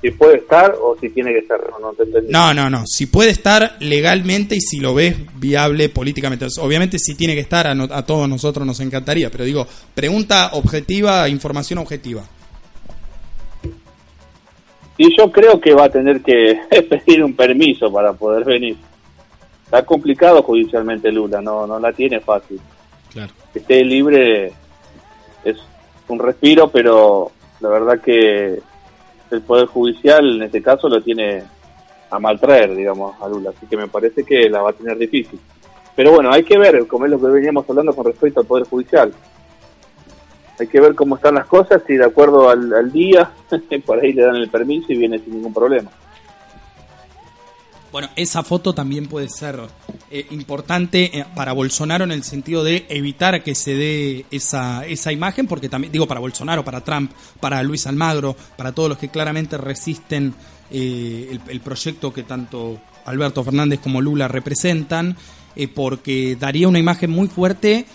si 0.02 0.12
puede 0.12 0.38
estar 0.38 0.76
o 0.82 0.96
si 1.02 1.10
tiene 1.10 1.32
que 1.34 1.40
estar. 1.40 1.60
No, 1.72 1.80
no, 1.90 1.94
te 1.94 2.04
entendí. 2.04 2.32
No, 2.32 2.54
no, 2.54 2.70
no. 2.70 2.84
Si 2.86 3.08
puede 3.08 3.32
estar 3.32 3.76
legalmente 3.80 4.56
y 4.56 4.62
si 4.62 4.78
lo 4.80 4.94
ves 4.94 5.16
viable 5.38 5.90
políticamente. 5.90 6.46
Obviamente, 6.62 7.00
si 7.00 7.16
tiene 7.16 7.34
que 7.34 7.42
estar, 7.42 7.66
a, 7.68 7.74
no- 7.76 7.90
a 7.92 8.06
todos 8.06 8.30
nosotros 8.30 8.66
nos 8.66 8.80
encantaría. 8.80 9.30
Pero 9.32 9.44
digo, 9.44 9.68
pregunta 9.96 10.52
objetiva, 10.54 11.28
información 11.28 11.80
objetiva. 11.80 12.24
Y 15.02 15.16
yo 15.16 15.32
creo 15.32 15.62
que 15.62 15.74
va 15.74 15.86
a 15.86 15.90
tener 15.90 16.22
que 16.22 16.60
pedir 16.90 17.24
un 17.24 17.34
permiso 17.34 17.90
para 17.92 18.12
poder 18.12 18.44
venir. 18.44 18.76
Está 19.64 19.86
complicado 19.86 20.44
judicialmente 20.44 21.10
Lula, 21.10 21.42
no, 21.42 21.66
no 21.66 21.80
la 21.80 21.94
tiene 21.94 22.20
fácil. 22.20 22.60
Claro. 23.14 23.32
Que 23.54 23.60
esté 23.60 23.82
libre 23.86 24.52
es 25.46 25.56
un 26.10 26.20
respiro, 26.20 26.68
pero 26.68 27.32
la 27.62 27.70
verdad 27.70 28.02
que 28.02 28.60
el 29.32 29.42
Poder 29.42 29.68
Judicial 29.68 30.36
en 30.36 30.44
este 30.44 30.62
caso 30.62 30.90
lo 30.90 31.02
tiene 31.02 31.44
a 32.10 32.20
maltraer, 32.20 32.76
digamos, 32.76 33.16
a 33.22 33.30
Lula. 33.30 33.52
Así 33.56 33.68
que 33.68 33.78
me 33.78 33.88
parece 33.88 34.26
que 34.26 34.50
la 34.50 34.62
va 34.62 34.72
a 34.72 34.74
tener 34.74 34.98
difícil. 34.98 35.40
Pero 35.96 36.12
bueno, 36.12 36.30
hay 36.30 36.44
que 36.44 36.58
ver, 36.58 36.86
como 36.88 37.06
es 37.06 37.12
lo 37.12 37.22
que 37.22 37.28
veníamos 37.28 37.64
hablando 37.70 37.94
con 37.94 38.06
respecto 38.06 38.42
al 38.42 38.48
Poder 38.48 38.66
Judicial. 38.66 39.14
Hay 40.60 40.68
que 40.68 40.80
ver 40.80 40.96
cómo 40.96 41.16
están 41.16 41.36
las 41.36 41.48
cosas 41.48 41.82
y 41.88 41.96
de 41.96 42.06
acuerdo 42.06 42.50
al, 42.50 42.74
al 42.74 42.92
día, 42.92 43.32
por 43.86 44.00
ahí 44.00 44.14
le 44.14 44.24
dan 44.24 44.36
el 44.36 44.50
permiso 44.50 44.92
y 44.94 44.98
viene 44.98 45.20
sin 45.20 45.36
ningún 45.36 45.54
problema. 45.54 45.90
Bueno, 47.92 48.10
esa 48.16 48.44
foto 48.44 48.74
también 48.74 49.08
puede 49.08 49.30
ser 49.30 49.60
eh, 50.12 50.28
importante 50.30 51.18
eh, 51.18 51.26
para 51.36 51.54
Bolsonaro 51.54 52.04
en 52.04 52.12
el 52.12 52.24
sentido 52.24 52.64
de 52.64 52.86
evitar 52.90 53.42
que 53.42 53.56
se 53.56 53.74
dé 53.74 54.26
esa, 54.30 54.86
esa 54.86 55.12
imagen, 55.12 55.48
porque 55.48 55.70
también, 55.70 55.92
digo, 55.92 56.08
para 56.08 56.20
Bolsonaro, 56.20 56.64
para 56.64 56.84
Trump, 56.84 57.12
para 57.40 57.64
Luis 57.64 57.88
Almagro, 57.88 58.36
para 58.58 58.74
todos 58.74 58.90
los 58.90 58.98
que 59.00 59.10
claramente 59.10 59.58
resisten 59.58 60.36
eh, 60.70 61.30
el, 61.32 61.42
el 61.48 61.62
proyecto 61.62 62.14
que 62.14 62.22
tanto 62.22 62.80
Alberto 63.06 63.44
Fernández 63.44 63.80
como 63.80 64.02
Lula 64.02 64.28
representan, 64.28 65.18
eh, 65.56 65.68
porque 65.68 66.38
daría 66.40 66.68
una 66.68 66.80
imagen 66.80 67.10
muy 67.10 67.28
fuerte. 67.28 67.86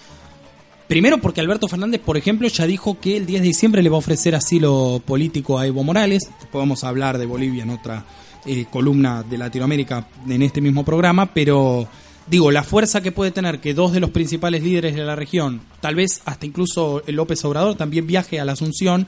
Primero 0.88 1.18
porque 1.18 1.40
Alberto 1.40 1.66
Fernández, 1.66 2.00
por 2.00 2.16
ejemplo, 2.18 2.46
ya 2.46 2.66
dijo 2.66 3.00
que 3.00 3.16
el 3.16 3.24
10 3.24 3.40
de 3.40 3.48
diciembre 3.48 3.82
le 3.82 3.88
va 3.88 3.96
a 3.96 4.00
ofrecer 4.00 4.34
asilo 4.34 5.02
político 5.04 5.58
a 5.58 5.66
Evo 5.66 5.82
Morales. 5.82 6.28
Podemos 6.52 6.84
hablar 6.84 7.16
de 7.16 7.24
Bolivia 7.24 7.62
en 7.62 7.70
otra 7.70 8.04
eh, 8.44 8.66
columna 8.70 9.22
de 9.22 9.38
Latinoamérica 9.38 10.06
en 10.28 10.42
este 10.42 10.60
mismo 10.60 10.84
programa, 10.84 11.32
pero 11.32 11.88
digo, 12.26 12.50
la 12.50 12.62
fuerza 12.62 13.02
que 13.02 13.12
puede 13.12 13.30
tener 13.30 13.60
que 13.60 13.72
dos 13.72 13.92
de 13.92 14.00
los 14.00 14.10
principales 14.10 14.62
líderes 14.62 14.94
de 14.94 15.04
la 15.04 15.16
región, 15.16 15.62
tal 15.80 15.94
vez 15.94 16.20
hasta 16.26 16.44
incluso 16.44 17.02
López 17.06 17.42
Obrador, 17.46 17.76
también 17.76 18.06
viaje 18.06 18.38
a 18.38 18.44
la 18.44 18.52
Asunción, 18.52 19.06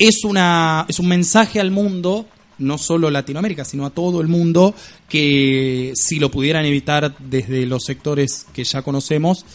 es, 0.00 0.24
una, 0.24 0.84
es 0.88 0.98
un 0.98 1.06
mensaje 1.06 1.60
al 1.60 1.70
mundo, 1.70 2.26
no 2.58 2.76
solo 2.76 3.10
Latinoamérica, 3.10 3.64
sino 3.64 3.86
a 3.86 3.90
todo 3.90 4.20
el 4.20 4.26
mundo, 4.26 4.74
que 5.08 5.92
si 5.94 6.18
lo 6.18 6.32
pudieran 6.32 6.64
evitar 6.66 7.16
desde 7.18 7.66
los 7.66 7.84
sectores 7.84 8.46
que 8.52 8.64
ya 8.64 8.82
conocemos, 8.82 9.46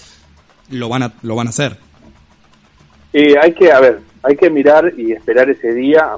lo 0.70 0.90
van 0.90 1.04
a, 1.04 1.14
lo 1.22 1.36
van 1.36 1.48
a 1.48 1.50
hacer. 1.52 1.78
Y 3.14 3.36
hay 3.36 3.54
que, 3.54 3.72
a 3.72 3.80
ver, 3.80 4.00
hay 4.24 4.36
que 4.36 4.50
mirar 4.50 4.94
y 4.98 5.12
esperar 5.14 5.50
ese 5.50 5.74
día 5.74 6.16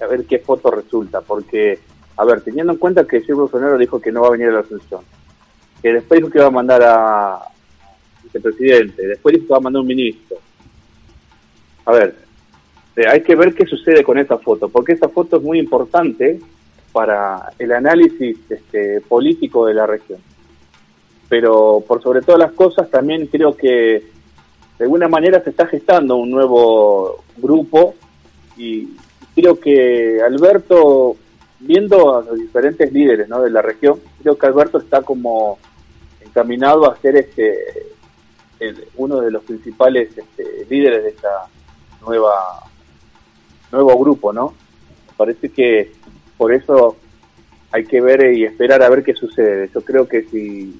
a 0.00 0.06
ver 0.06 0.24
qué 0.26 0.38
foto 0.38 0.70
resulta, 0.70 1.20
porque, 1.20 1.78
a 2.16 2.24
ver, 2.24 2.40
teniendo 2.42 2.72
en 2.72 2.78
cuenta 2.78 3.06
que 3.06 3.20
Jair 3.20 3.34
Bolsonaro 3.34 3.76
dijo 3.78 4.00
que 4.00 4.12
no 4.12 4.22
va 4.22 4.28
a 4.28 4.32
venir 4.32 4.48
a 4.48 4.52
la 4.52 4.60
Asunción, 4.60 5.00
que 5.82 5.92
después 5.92 6.20
dijo 6.20 6.30
que 6.30 6.38
va 6.38 6.46
a 6.46 6.50
mandar 6.50 6.82
a 6.84 7.40
vicepresidente, 8.22 9.06
después 9.06 9.34
dijo 9.34 9.46
que 9.46 9.52
va 9.52 9.58
a 9.58 9.62
mandar 9.62 9.80
un 9.80 9.88
ministro. 9.88 10.36
A 11.86 11.92
ver, 11.92 12.16
eh, 12.96 13.04
hay 13.08 13.22
que 13.22 13.34
ver 13.34 13.54
qué 13.54 13.66
sucede 13.66 14.04
con 14.04 14.18
esa 14.18 14.38
foto, 14.38 14.68
porque 14.68 14.92
esa 14.92 15.08
foto 15.08 15.38
es 15.38 15.42
muy 15.42 15.58
importante 15.58 16.38
para 16.92 17.52
el 17.58 17.72
análisis 17.72 18.38
este, 18.48 19.00
político 19.02 19.66
de 19.66 19.74
la 19.74 19.86
región. 19.86 20.20
Pero 21.28 21.82
por 21.86 22.02
sobre 22.02 22.22
todas 22.22 22.38
las 22.40 22.52
cosas, 22.52 22.90
también 22.90 23.26
creo 23.26 23.54
que 23.56 24.02
de 24.78 24.84
alguna 24.84 25.08
manera 25.08 25.42
se 25.42 25.50
está 25.50 25.66
gestando 25.66 26.16
un 26.16 26.30
nuevo 26.30 27.22
grupo 27.36 27.94
y 28.56 28.88
creo 29.34 29.58
que 29.60 30.20
Alberto, 30.22 31.16
viendo 31.60 32.16
a 32.16 32.22
los 32.22 32.38
diferentes 32.38 32.92
líderes 32.92 33.28
¿no? 33.28 33.42
de 33.42 33.50
la 33.50 33.60
región, 33.62 33.98
creo 34.22 34.38
que 34.38 34.46
Alberto 34.46 34.78
está 34.78 35.02
como 35.02 35.58
encaminado 36.24 36.90
a 36.90 36.96
ser 36.98 37.16
este 37.16 37.56
el- 38.60 38.84
uno 38.96 39.20
de 39.20 39.30
los 39.30 39.42
principales 39.44 40.10
este, 40.16 40.66
líderes 40.68 41.02
de 41.04 41.10
esta 41.10 41.46
nueva 42.04 42.32
nuevo 43.70 43.98
grupo, 43.98 44.32
¿no? 44.32 44.54
Parece 45.16 45.50
que 45.50 45.92
por 46.36 46.52
eso 46.52 46.96
hay 47.70 47.84
que 47.84 48.00
ver 48.00 48.32
y 48.34 48.44
esperar 48.44 48.82
a 48.82 48.88
ver 48.88 49.02
qué 49.04 49.14
sucede. 49.14 49.68
Yo 49.74 49.82
creo 49.82 50.08
que 50.08 50.22
si, 50.24 50.74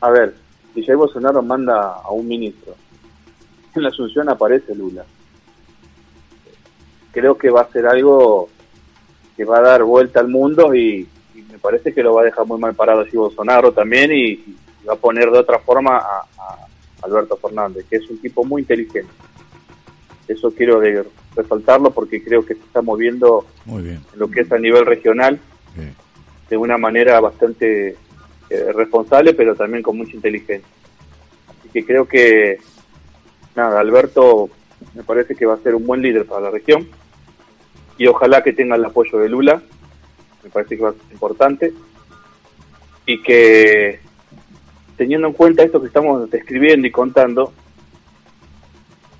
a 0.00 0.10
ver, 0.10 0.34
si 0.74 0.84
Jair 0.84 0.96
Bolsonaro 0.96 1.42
manda 1.42 1.94
a 1.94 2.10
un 2.10 2.26
ministro, 2.26 2.74
en 3.74 3.82
la 3.82 3.88
Asunción 3.90 4.28
aparece 4.28 4.74
Lula. 4.74 5.04
Creo 7.12 7.36
que 7.36 7.50
va 7.50 7.62
a 7.62 7.72
ser 7.72 7.86
algo 7.86 8.48
que 9.36 9.44
va 9.44 9.58
a 9.58 9.62
dar 9.62 9.82
vuelta 9.82 10.20
al 10.20 10.28
mundo 10.28 10.74
y, 10.74 11.08
y 11.34 11.42
me 11.50 11.58
parece 11.58 11.92
que 11.92 12.02
lo 12.02 12.14
va 12.14 12.22
a 12.22 12.26
dejar 12.26 12.46
muy 12.46 12.58
mal 12.58 12.74
parado 12.74 13.00
así 13.00 13.16
Bolsonaro 13.16 13.72
también 13.72 14.12
y, 14.12 14.30
y 14.32 14.56
va 14.88 14.94
a 14.94 14.96
poner 14.96 15.30
de 15.30 15.38
otra 15.38 15.58
forma 15.58 15.96
a, 15.98 16.20
a 16.38 16.56
Alberto 17.02 17.36
Fernández, 17.36 17.86
que 17.88 17.96
es 17.96 18.08
un 18.10 18.18
tipo 18.20 18.44
muy 18.44 18.62
inteligente. 18.62 19.12
Eso 20.28 20.50
quiero 20.52 20.78
de- 20.80 21.04
resaltarlo 21.34 21.90
porque 21.90 22.22
creo 22.22 22.44
que 22.44 22.54
se 22.54 22.60
está 22.60 22.82
moviendo 22.82 23.46
Muy 23.64 23.82
bien. 23.82 24.00
en 24.12 24.18
lo 24.18 24.28
que 24.30 24.40
es 24.40 24.52
a 24.52 24.58
nivel 24.58 24.84
regional 24.84 25.38
bien. 25.76 25.94
de 26.48 26.56
una 26.56 26.76
manera 26.76 27.20
bastante 27.20 27.96
eh, 28.50 28.72
responsable, 28.72 29.32
pero 29.32 29.54
también 29.54 29.82
con 29.82 29.96
mucha 29.96 30.16
inteligencia. 30.16 30.68
Así 31.48 31.68
que 31.68 31.84
creo 31.84 32.06
que, 32.06 32.58
nada, 33.54 33.78
Alberto 33.78 34.50
me 34.94 35.04
parece 35.04 35.36
que 35.36 35.46
va 35.46 35.54
a 35.54 35.58
ser 35.58 35.76
un 35.76 35.86
buen 35.86 36.02
líder 36.02 36.26
para 36.26 36.42
la 36.42 36.50
región. 36.50 36.88
Y 37.96 38.06
ojalá 38.08 38.42
que 38.42 38.52
tenga 38.52 38.76
el 38.76 38.84
apoyo 38.84 39.18
de 39.18 39.28
Lula, 39.28 39.62
me 40.42 40.50
parece 40.50 40.76
que 40.76 40.82
va 40.82 40.90
a 40.90 40.94
ser 40.94 41.12
importante. 41.12 41.72
Y 43.06 43.22
que 43.22 44.00
teniendo 44.96 45.28
en 45.28 45.34
cuenta 45.34 45.62
esto 45.62 45.80
que 45.80 45.86
estamos 45.86 46.28
describiendo 46.28 46.86
y 46.86 46.90
contando, 46.90 47.52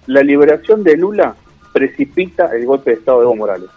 la 0.07 0.23
liberación 0.23 0.83
de 0.83 0.97
Lula 0.97 1.37
precipita 1.73 2.55
el 2.55 2.67
golpe 2.67 2.91
de 2.91 2.97
Estado 2.97 3.19
de 3.19 3.25
Evo 3.25 3.37
Morales. 3.37 3.71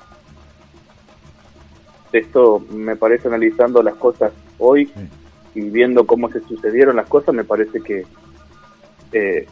Esto 2.12 2.60
me 2.72 2.96
parece 2.96 3.28
analizando 3.28 3.84
las 3.84 3.96
cosas 3.96 4.34
hoy 4.58 4.92
y 5.56 5.62
viendo 5.62 6.06
cómo 6.06 6.30
se 6.30 6.42
sucedieron 6.42 6.96
las 6.96 7.08
cosas, 7.08 7.34
me 7.34 7.44
parece 7.44 7.82
que 7.82 8.06
eh, 9.12 9.46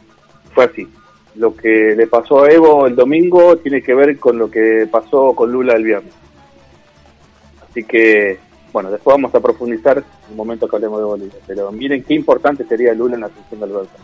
fue 0.54 0.64
así. 0.64 0.88
Lo 1.36 1.56
que 1.56 1.94
le 1.96 2.06
pasó 2.06 2.42
a 2.42 2.50
Evo 2.50 2.86
el 2.86 2.94
domingo 2.94 3.56
tiene 3.56 3.82
que 3.82 3.94
ver 3.94 4.18
con 4.18 4.38
lo 4.38 4.50
que 4.50 4.86
pasó 4.90 5.32
con 5.34 5.50
Lula 5.50 5.74
el 5.74 5.84
viernes. 5.84 6.12
Así 7.68 7.84
que, 7.84 8.38
bueno, 8.72 8.90
después 8.90 9.14
vamos 9.14 9.34
a 9.34 9.40
profundizar 9.40 9.98
en 9.98 10.04
un 10.30 10.36
momento 10.36 10.68
que 10.68 10.76
hablemos 10.76 10.98
de 10.98 11.04
Bolivia. 11.04 11.38
Pero 11.46 11.72
miren 11.72 12.02
qué 12.02 12.14
importante 12.14 12.64
sería 12.64 12.92
Lula 12.92 13.14
en 13.14 13.22
la 13.22 13.28
asunción 13.28 13.60
de 13.60 13.66
Alberto. 13.66 13.96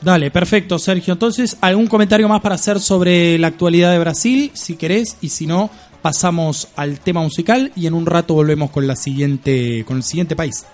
Dale, 0.00 0.30
perfecto, 0.30 0.78
Sergio. 0.78 1.14
Entonces, 1.14 1.58
¿algún 1.60 1.88
comentario 1.88 2.28
más 2.28 2.40
para 2.40 2.54
hacer 2.54 2.78
sobre 2.78 3.36
la 3.36 3.48
actualidad 3.48 3.90
de 3.90 3.98
Brasil, 3.98 4.50
si 4.54 4.76
querés? 4.76 5.18
Y 5.20 5.30
si 5.30 5.46
no, 5.46 5.70
pasamos 6.00 6.68
al 6.76 7.00
tema 7.00 7.20
musical 7.20 7.72
y 7.74 7.88
en 7.88 7.94
un 7.94 8.06
rato 8.06 8.34
volvemos 8.34 8.70
con 8.70 8.86
la 8.86 8.94
siguiente, 8.94 9.84
con 9.84 9.96
el 9.98 10.02
siguiente 10.02 10.36
país. 10.36 10.64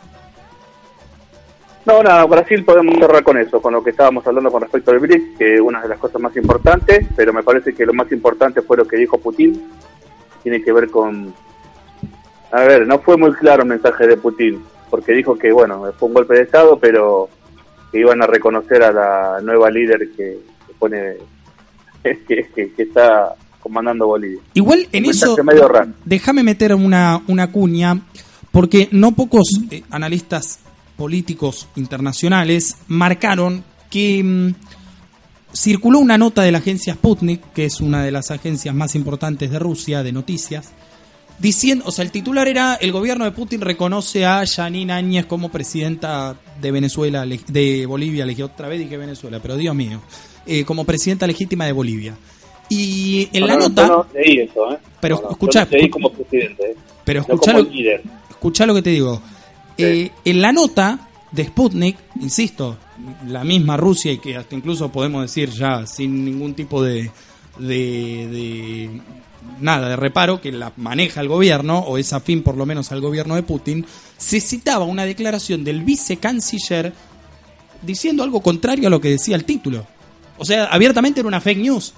No, 1.86 2.02
nada, 2.02 2.24
Brasil 2.24 2.64
podemos 2.64 2.94
cerrar 2.98 3.22
con 3.22 3.36
eso, 3.36 3.60
con 3.60 3.74
lo 3.74 3.84
que 3.84 3.90
estábamos 3.90 4.26
hablando 4.26 4.50
con 4.50 4.62
respecto 4.62 4.90
al 4.90 5.00
BRICS, 5.00 5.36
que 5.38 5.54
es 5.56 5.60
una 5.60 5.82
de 5.82 5.88
las 5.88 5.98
cosas 5.98 6.20
más 6.20 6.34
importantes, 6.36 7.06
pero 7.14 7.32
me 7.34 7.42
parece 7.42 7.74
que 7.74 7.84
lo 7.84 7.92
más 7.92 8.10
importante 8.10 8.62
fue 8.62 8.78
lo 8.78 8.86
que 8.86 8.96
dijo 8.96 9.18
Putin, 9.18 9.62
tiene 10.42 10.62
que 10.62 10.72
ver 10.72 10.88
con... 10.90 11.34
A 12.52 12.62
ver, 12.62 12.86
no 12.86 12.98
fue 13.00 13.16
muy 13.18 13.32
claro 13.34 13.62
el 13.64 13.68
mensaje 13.68 14.06
de 14.06 14.16
Putin, 14.16 14.62
porque 14.88 15.12
dijo 15.12 15.36
que, 15.36 15.52
bueno, 15.52 15.82
fue 15.98 16.08
un 16.08 16.14
golpe 16.14 16.34
de 16.34 16.42
Estado, 16.42 16.78
pero 16.78 17.28
que 17.92 17.98
iban 18.00 18.22
a 18.22 18.26
reconocer 18.26 18.82
a 18.82 18.90
la 18.92 19.40
nueva 19.42 19.70
líder 19.70 20.10
que, 20.16 20.38
que 20.66 20.72
pone... 20.78 21.14
Que, 22.02 22.46
que- 22.54 22.70
que 22.74 22.82
está 22.82 23.34
comandando 23.60 24.06
Bolivia. 24.06 24.38
Igual 24.52 24.86
en 24.92 25.06
eso, 25.06 25.34
déjame 26.04 26.42
meter 26.42 26.74
una, 26.74 27.22
una 27.28 27.50
cuña, 27.50 27.98
porque 28.52 28.88
no 28.92 29.12
pocos 29.12 29.48
eh, 29.70 29.82
analistas 29.90 30.60
políticos 30.96 31.68
internacionales 31.76 32.76
marcaron 32.88 33.64
que 33.90 34.22
mm, 34.22 34.54
circuló 35.54 36.00
una 36.00 36.18
nota 36.18 36.42
de 36.42 36.52
la 36.52 36.58
agencia 36.58 36.94
Sputnik, 36.94 37.52
que 37.52 37.64
es 37.64 37.80
una 37.80 38.02
de 38.02 38.10
las 38.10 38.30
agencias 38.30 38.74
más 38.74 38.94
importantes 38.94 39.50
de 39.50 39.58
Rusia, 39.58 40.02
de 40.02 40.12
noticias, 40.12 40.72
diciendo, 41.38 41.84
o 41.86 41.92
sea, 41.92 42.04
el 42.04 42.10
titular 42.10 42.48
era 42.48 42.74
el 42.74 42.92
gobierno 42.92 43.24
de 43.24 43.32
Putin 43.32 43.60
reconoce 43.60 44.24
a 44.24 44.44
Janine 44.46 44.92
Áñez 44.92 45.26
como 45.26 45.50
presidenta 45.50 46.36
de 46.60 46.70
Venezuela, 46.70 47.24
de 47.26 47.86
Bolivia, 47.86 48.26
otra 48.44 48.68
vez 48.68 48.80
dije 48.80 48.96
Venezuela, 48.96 49.40
pero 49.40 49.56
Dios 49.56 49.74
mío, 49.74 50.00
eh, 50.46 50.64
como 50.64 50.84
presidenta 50.84 51.26
legítima 51.26 51.66
de 51.66 51.72
Bolivia. 51.72 52.16
Y 52.68 53.28
en 53.32 53.40
No, 53.42 53.46
la 53.46 53.54
no, 53.56 53.68
nota, 53.68 53.86
no 53.86 54.06
leí 54.14 54.40
eso, 54.40 54.72
¿eh? 54.72 54.78
Pero 55.00 55.30
escuchá, 55.30 55.68
leí 55.70 55.90
como 55.90 56.10
presidente, 56.10 56.70
¿eh? 56.70 56.76
pero 57.04 57.20
escuchá 57.20 57.52
como 57.52 57.64
lo, 57.64 57.70
escuchá 58.30 58.66
lo 58.66 58.74
que 58.74 58.82
te 58.82 58.90
digo. 58.90 59.20
Eh, 59.78 60.10
en 60.24 60.40
la 60.40 60.52
nota 60.52 61.08
de 61.32 61.44
Sputnik, 61.44 61.96
insisto, 62.20 62.78
la 63.26 63.42
misma 63.44 63.76
Rusia 63.76 64.12
y 64.12 64.18
que 64.18 64.36
hasta 64.36 64.54
incluso 64.54 64.90
podemos 64.90 65.22
decir 65.22 65.50
ya 65.50 65.86
sin 65.86 66.24
ningún 66.24 66.54
tipo 66.54 66.82
de, 66.82 67.10
de, 67.58 67.68
de 67.68 69.00
nada 69.60 69.88
de 69.88 69.96
reparo 69.96 70.40
que 70.40 70.52
la 70.52 70.72
maneja 70.76 71.20
el 71.20 71.28
gobierno 71.28 71.80
o 71.80 71.98
es 71.98 72.12
afín 72.12 72.42
por 72.42 72.56
lo 72.56 72.66
menos 72.66 72.92
al 72.92 73.00
gobierno 73.00 73.34
de 73.34 73.42
Putin, 73.42 73.84
se 74.16 74.40
citaba 74.40 74.84
una 74.84 75.04
declaración 75.04 75.64
del 75.64 75.82
vicecanciller 75.82 76.92
diciendo 77.82 78.22
algo 78.22 78.40
contrario 78.40 78.86
a 78.86 78.90
lo 78.90 79.00
que 79.00 79.10
decía 79.10 79.36
el 79.36 79.44
título. 79.44 79.86
O 80.38 80.44
sea, 80.44 80.66
abiertamente 80.66 81.20
era 81.20 81.28
una 81.28 81.40
fake 81.40 81.58
news. 81.58 81.94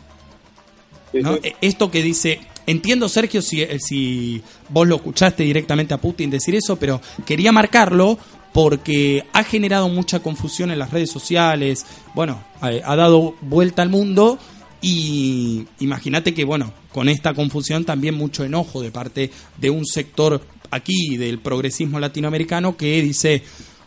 Sí, 1.12 1.18
¿no? 1.20 1.34
sí. 1.34 1.40
Eh, 1.44 1.56
Esto 1.60 1.90
que 1.90 2.02
dice, 2.02 2.40
entiendo 2.66 3.08
Sergio 3.08 3.42
si, 3.42 3.62
eh, 3.62 3.78
si 3.78 4.42
vos 4.68 4.86
lo 4.86 4.96
escuchaste 4.96 5.42
directamente 5.44 5.94
a 5.94 5.98
Putin 5.98 6.30
decir 6.30 6.54
eso, 6.54 6.76
pero 6.76 7.00
quería 7.24 7.52
marcarlo 7.52 8.18
porque 8.52 9.24
ha 9.34 9.44
generado 9.44 9.88
mucha 9.88 10.20
confusión 10.20 10.70
en 10.70 10.78
las 10.78 10.90
redes 10.90 11.10
sociales, 11.10 11.84
bueno, 12.14 12.42
ha, 12.62 12.96
dado 12.96 13.34
vuelta 13.42 13.82
al 13.82 13.90
mundo 13.90 14.38
y 14.80 15.66
imagínate 15.80 16.32
que, 16.32 16.46
bueno, 16.46 16.72
con 16.90 17.10
esta 17.10 17.34
confusión 17.34 17.84
también 17.84 18.14
mucho 18.14 18.44
enojo 18.44 18.80
de 18.80 18.90
parte 18.90 19.30
de 19.58 19.68
un 19.68 19.84
sector 19.84 20.40
aquí 20.70 21.18
del 21.18 21.38
progresismo 21.38 22.00
latinoamericano 22.00 22.78
que 22.78 23.02
dice, 23.02 23.42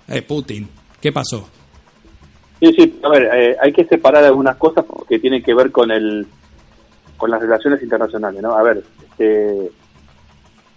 eh, 0.08 0.22
Putin, 0.22 0.70
¿qué 1.02 1.12
pasó? 1.12 1.50
Sí, 2.60 2.72
sí, 2.78 3.00
a 3.02 3.10
ver, 3.10 3.24
eh, 3.34 3.56
hay 3.60 3.74
que 3.74 3.86
separar 3.86 4.24
algunas 4.24 4.58
cosas 4.58 4.86
porque 4.86 5.18
tienen 5.18 5.42
que 5.42 5.56
ver 5.56 5.72
con 5.72 5.90
el 5.90 6.28
con 7.20 7.30
las 7.30 7.40
relaciones 7.40 7.84
internacionales, 7.84 8.42
¿no? 8.42 8.54
A 8.56 8.64
ver, 8.64 8.82
este, 9.12 9.70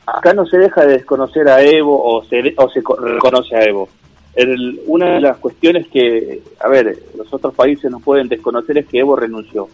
acá 0.07 0.35
no 0.35 0.45
se 0.45 0.59
deja 0.59 0.83
de 0.85 0.95
desconocer 0.99 1.49
a 1.49 1.63
Evo 1.63 2.03
o 2.05 2.23
se, 2.25 2.53
o 2.59 2.69
se 2.69 2.83
co- 2.83 2.97
reconoce 2.97 3.57
a 3.57 3.63
Evo. 3.65 3.89
El- 4.35 4.81
una 4.87 5.15
de 5.15 5.21
las 5.21 5.39
cuestiones 5.39 5.87
que, 5.89 6.43
a 6.61 6.69
ver, 6.69 6.99
los 7.17 7.33
otros 7.33 7.55
países 7.55 7.91
no 7.91 8.01
pueden 8.01 8.29
desconocer 8.29 8.77
es 8.79 8.87
que 8.87 8.99
Evo 8.99 9.17
renunció. 9.17 9.69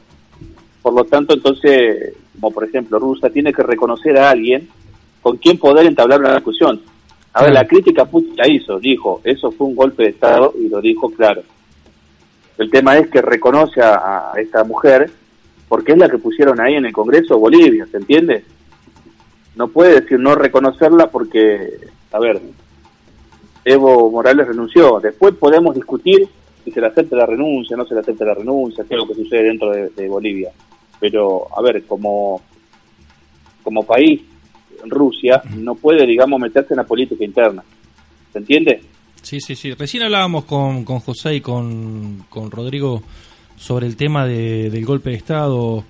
Por 0.83 0.93
lo 0.95 1.05
tanto, 1.05 1.35
entonces, 1.35 2.15
como 2.41 2.53
por 2.53 2.65
ejemplo 2.65 2.99
Rusia, 3.01 3.31
tiene 3.31 3.53
que 3.53 3.63
reconocer 3.63 4.17
a 4.19 4.31
alguien 4.31 4.69
con 5.23 5.37
quien 5.39 5.59
poder 5.59 5.87
entablar 5.87 6.21
una 6.21 6.35
discusión. 6.35 6.81
A 7.33 7.43
ver, 7.45 7.53
la 7.53 7.67
crítica 7.67 8.05
Putin 8.05 8.37
la 8.37 8.49
hizo, 8.49 8.79
dijo, 8.79 9.21
eso 9.25 9.51
fue 9.53 9.67
un 9.67 9.75
golpe 9.77 10.03
de 10.05 10.11
Estado 10.11 10.53
y 10.61 10.69
lo 10.69 10.81
dijo 10.81 11.11
claro. 11.11 11.43
El 12.59 12.71
tema 12.71 12.97
es 12.99 13.09
que 13.09 13.23
reconoce 13.23 13.81
a, 13.81 14.33
a 14.33 14.41
esta 14.41 14.65
mujer 14.65 15.11
porque 15.69 15.93
es 15.93 15.99
la 15.99 16.09
que 16.09 16.19
pusieron 16.19 16.61
ahí 16.61 16.75
en 16.75 16.87
el 16.87 16.93
Congreso 16.93 17.39
Bolivia, 17.39 17.87
¿se 17.91 17.99
entiende? 17.99 18.45
No 19.57 19.69
puede 19.69 20.01
decir 20.01 20.19
no 20.19 20.35
reconocerla 20.35 21.11
porque, 21.11 21.79
a 22.13 22.19
ver, 22.19 22.41
Evo 23.65 24.11
Morales 24.11 24.49
renunció. 24.49 25.01
Después 25.01 25.35
podemos 25.35 25.75
discutir 25.75 26.29
si 26.65 26.71
se 26.71 26.81
le 26.81 26.87
acepta 26.87 27.17
la 27.17 27.27
renuncia, 27.27 27.77
no 27.77 27.87
se 27.87 27.95
le 27.95 28.01
acepta 28.01 28.25
la 28.25 28.35
renuncia, 28.35 28.85
qué 28.89 28.95
es 28.95 29.01
lo 29.01 29.07
que 29.07 29.15
sucede 29.15 29.45
dentro 29.45 29.71
de, 29.71 29.89
de 29.91 30.09
Bolivia. 30.09 30.51
Pero, 31.01 31.47
a 31.57 31.63
ver, 31.63 31.85
como, 31.85 32.41
como 33.63 33.83
país, 33.85 34.23
Rusia 34.87 35.43
no 35.57 35.75
puede, 35.75 36.07
digamos, 36.07 36.41
meterse 36.41 36.75
en 36.75 36.79
la 36.79 36.85
política 36.85 37.25
interna. 37.25 37.63
¿Se 38.33 38.39
entiende? 38.39 38.81
Sí, 39.23 39.41
sí, 39.41 39.55
sí. 39.55 39.75
Recién 39.75 40.05
hablábamos 40.05 40.45
con, 40.45 40.85
con 40.85 41.01
José 41.01 41.35
y 41.35 41.41
con, 41.41 42.25
con 42.29 42.51
Rodrigo 42.51 43.03
sobre 43.59 43.87
el 43.87 43.97
tema 43.97 44.27
de- 44.27 44.71
del 44.71 44.85
golpe 44.85 45.11
de 45.11 45.17
Estado 45.17 45.85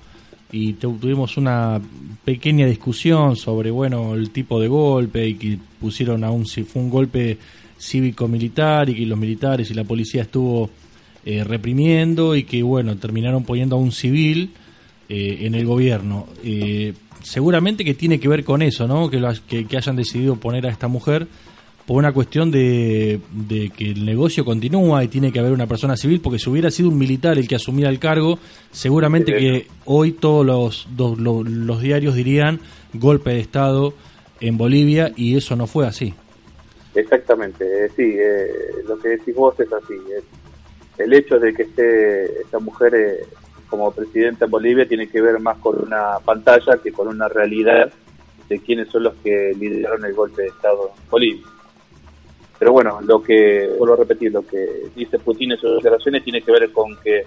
y 0.51 0.73
tu- 0.75 0.97
tuvimos 0.97 1.37
una 1.37 1.81
pequeña 2.25 2.67
discusión 2.67 3.37
sobre, 3.37 3.71
bueno, 3.71 4.15
el 4.15 4.31
tipo 4.31 4.61
de 4.61 4.69
golpe 4.69 5.27
y 5.29 5.35
que 5.35 5.59
pusieron 5.81 6.25
aún 6.25 6.47
si 6.47 6.63
fue 6.65 6.83
un 6.83 6.91
golpe 6.91 7.37
cívico-militar 7.79 8.89
y 8.89 8.95
que 8.95 9.07
los 9.07 9.19
militares 9.19 9.71
y 9.71 9.75
la 9.75 9.85
policía 9.85 10.23
estuvo 10.23 10.71
eh, 11.25 11.45
reprimiendo 11.45 12.35
y 12.37 12.45
que, 12.45 12.63
bueno, 12.63 12.97
terminaron 12.97 13.45
poniendo 13.45 13.77
a 13.77 13.79
un 13.79 13.93
civil 13.93 14.51
eh, 15.09 15.39
en 15.43 15.55
el 15.55 15.67
gobierno. 15.67 16.27
Eh, 16.45 16.95
seguramente 17.23 17.85
que 17.85 17.93
tiene 17.95 18.19
que 18.21 18.29
ver 18.29 18.45
con 18.45 18.63
eso, 18.63 18.87
¿no? 18.87 19.11
Que, 19.11 19.19
lo 19.19 19.31
que, 19.47 19.67
que 19.67 19.77
hayan 19.77 19.97
decidido 19.97 20.37
poner 20.37 20.67
a 20.67 20.71
esta 20.71 20.89
mujer 20.89 21.27
por 21.89 21.97
una 21.97 22.13
cuestión 22.13 22.51
de, 22.51 23.19
de 23.33 23.71
que 23.71 23.93
el 23.93 24.05
negocio 24.05 24.45
continúa 24.45 25.03
y 25.03 25.09
tiene 25.09 25.33
que 25.33 25.39
haber 25.41 25.53
una 25.53 25.67
persona 25.67 25.97
civil, 25.97 26.21
porque 26.21 26.39
si 26.39 26.51
hubiera 26.51 26.71
sido 26.71 26.91
un 26.91 26.99
militar 26.99 27.39
el 27.39 27.49
que 27.49 27.55
asumiera 27.57 27.89
el 27.91 27.99
cargo, 27.99 28.39
seguramente 28.71 29.33
que 29.35 29.67
hoy 29.87 30.13
todos 30.13 30.45
los, 30.45 30.87
dos- 30.95 31.19
lo- 31.19 31.43
los 31.43 31.81
diarios 31.81 32.15
dirían 32.15 32.61
golpe 32.93 33.31
de 33.31 33.41
Estado 33.41 33.95
en 34.41 34.59
Bolivia 34.59 35.13
y 35.17 35.37
eso 35.39 35.57
no 35.57 35.67
fue 35.67 35.87
así. 35.87 36.13
Exactamente, 36.95 37.65
eh, 37.65 37.89
sí, 37.97 38.03
eh, 38.19 38.83
lo 38.87 38.99
que 38.99 39.09
decís 39.09 39.35
vos 39.35 39.59
es 39.59 39.73
así. 39.73 39.95
es- 40.17 40.25
el 40.99 41.13
hecho 41.15 41.39
de 41.39 41.55
que 41.55 41.63
esté 41.63 42.41
esta 42.43 42.59
mujer 42.59 42.95
eh, 42.95 43.21
como 43.71 43.93
presidenta 43.93 44.45
en 44.45 44.51
Bolivia 44.51 44.87
tiene 44.87 45.09
que 45.09 45.21
ver 45.23 45.39
más 45.41 45.57
con 45.59 45.81
una 45.83 46.19
pantalla 46.25 46.77
que 46.83 46.93
con 46.93 47.09
una 47.09 47.29
realidad 47.29 47.91
de 48.49 48.59
quiénes 48.61 48.89
son 48.89 49.05
los 49.05 49.15
que 49.25 49.53
lideraron 49.59 50.05
el 50.05 50.13
golpe 50.15 50.43
de 50.43 50.49
Estado 50.49 50.91
en 51.03 51.11
Bolivia. 51.11 51.47
Pero 52.59 52.73
bueno, 52.73 53.01
lo 53.03 53.23
que, 53.23 53.71
vuelvo 53.79 53.95
a 53.95 53.99
repetir, 53.99 54.33
lo 54.33 54.45
que 54.45 54.91
dice 54.95 55.19
Putin 55.19 55.53
en 55.53 55.59
sus 55.59 55.77
declaraciones 55.77 56.25
tiene 56.25 56.43
que 56.43 56.51
ver 56.51 56.73
con 56.73 56.97
que 56.97 57.25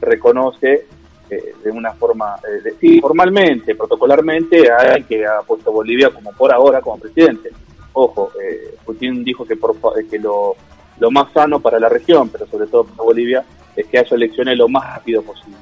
reconoce 0.00 0.86
eh, 1.30 1.54
de 1.62 1.70
una 1.70 1.92
forma, 1.92 2.36
eh, 2.64 3.00
formalmente, 3.00 3.74
protocolarmente, 3.74 4.70
a 4.70 5.00
que 5.00 5.26
ha 5.26 5.40
puesto 5.46 5.72
Bolivia 5.72 6.10
como 6.10 6.32
por 6.32 6.52
ahora 6.52 6.80
como 6.80 6.98
presidente. 6.98 7.50
Ojo, 7.92 8.30
eh, 8.40 8.76
Putin 8.84 9.24
dijo 9.24 9.44
que, 9.44 9.56
por, 9.56 9.76
que 10.08 10.18
lo, 10.18 10.54
lo 11.00 11.10
más 11.10 11.32
sano 11.32 11.60
para 11.60 11.80
la 11.80 11.88
región, 11.88 12.28
pero 12.28 12.46
sobre 12.46 12.68
todo 12.68 12.84
para 12.84 13.02
Bolivia, 13.02 13.44
es 13.74 13.86
que 13.86 13.98
haya 13.98 14.16
elecciones 14.16 14.56
lo 14.56 14.68
más 14.68 14.84
rápido 14.94 15.22
posible. 15.22 15.58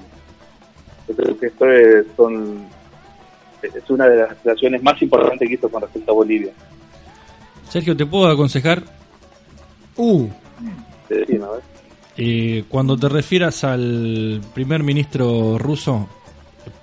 Yo 1.09 1.15
creo 1.17 1.39
que 1.39 1.47
esto 1.47 1.71
es, 1.71 2.07
son, 2.17 2.67
es 3.63 3.91
una 3.91 4.09
de 4.09 4.17
las 4.17 4.31
declaraciones 4.31 4.83
más 4.83 5.01
importantes 5.01 5.49
que 5.49 5.55
hizo 5.55 5.69
con 5.69 5.83
respecto 5.83 6.13
a 6.13 6.15
Bolivia. 6.15 6.53
Sergio, 7.69 7.97
¿te 7.97 8.07
puedo 8.07 8.29
aconsejar? 8.29 8.83
Uh. 9.97 10.29
Eh, 12.19 12.65
cuando 12.69 12.97
te 12.97 13.09
refieras 13.09 13.63
al 13.65 14.41
primer 14.55 14.83
ministro 14.83 15.59
ruso, 15.59 16.09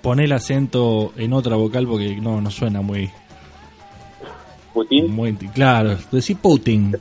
pon 0.00 0.20
el 0.20 0.32
acento 0.32 1.12
en 1.16 1.32
otra 1.32 1.56
vocal 1.56 1.86
porque 1.86 2.16
no, 2.16 2.40
no 2.40 2.50
suena 2.50 2.80
muy, 2.82 3.10
Putin, 4.72 5.10
muy 5.12 5.32
claro. 5.34 5.96
Decís 6.12 6.36
Putin, 6.40 6.96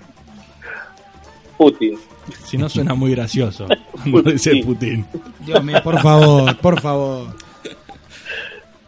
Putin. 1.57 1.97
si 2.45 2.57
no 2.57 2.69
suena 2.69 2.93
muy 2.95 3.11
gracioso. 3.11 3.67
Cuando 4.11 4.31
dice 4.31 4.61
Putin. 4.65 5.05
Dios 5.45 5.63
mío, 5.63 5.77
por 5.83 5.99
favor, 6.01 6.57
por 6.57 6.81
favor. 6.81 7.35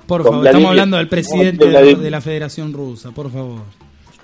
Por 0.07 0.21
Con 0.21 0.31
favor, 0.33 0.41
Vladimir- 0.41 0.47
estamos 0.47 0.69
hablando 0.69 0.97
del 0.97 1.07
presidente 1.07 1.65
de 1.67 2.11
la 2.11 2.21
Federación 2.21 2.73
Rusa, 2.73 3.11
por 3.11 3.31
favor. 3.31 3.61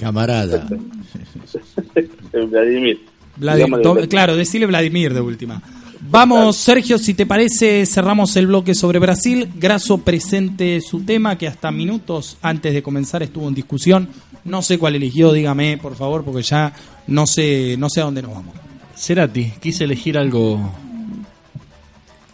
Camarada. 0.02 0.68
Vladimir. 2.50 3.00
Vladimir, 3.38 3.66
Digámosle 3.66 3.84
to- 3.84 3.92
Vladimir. 3.94 4.10
claro, 4.10 4.36
decirle 4.36 4.66
Vladimir 4.68 5.14
de 5.14 5.22
última. 5.22 5.62
Vamos, 6.10 6.58
Sergio, 6.58 6.98
si 6.98 7.14
te 7.14 7.28
parece, 7.28 7.86
cerramos 7.86 8.36
el 8.36 8.48
bloque 8.48 8.74
sobre 8.74 8.98
Brasil. 8.98 9.48
Graso 9.56 10.00
presente 10.00 10.82
su 10.82 11.02
tema, 11.04 11.38
que 11.38 11.48
hasta 11.48 11.70
minutos 11.72 12.38
antes 12.42 12.74
de 12.74 12.82
comenzar 12.82 13.22
estuvo 13.22 13.48
en 13.48 13.54
discusión. 13.54 14.10
No 14.44 14.64
sé 14.64 14.80
cuál 14.80 14.96
eligió, 14.96 15.32
dígame, 15.32 15.78
por 15.78 15.96
favor, 15.96 16.24
porque 16.26 16.42
ya 16.42 16.74
no 17.08 17.28
sé, 17.28 17.76
no 17.78 17.88
sé 17.90 18.02
a 18.02 18.06
dónde 18.06 18.24
nos 18.24 18.34
vamos. 18.34 18.56
Cerati, 18.98 19.52
quise 19.62 19.84
elegir 19.84 20.18
algo. 20.18 20.60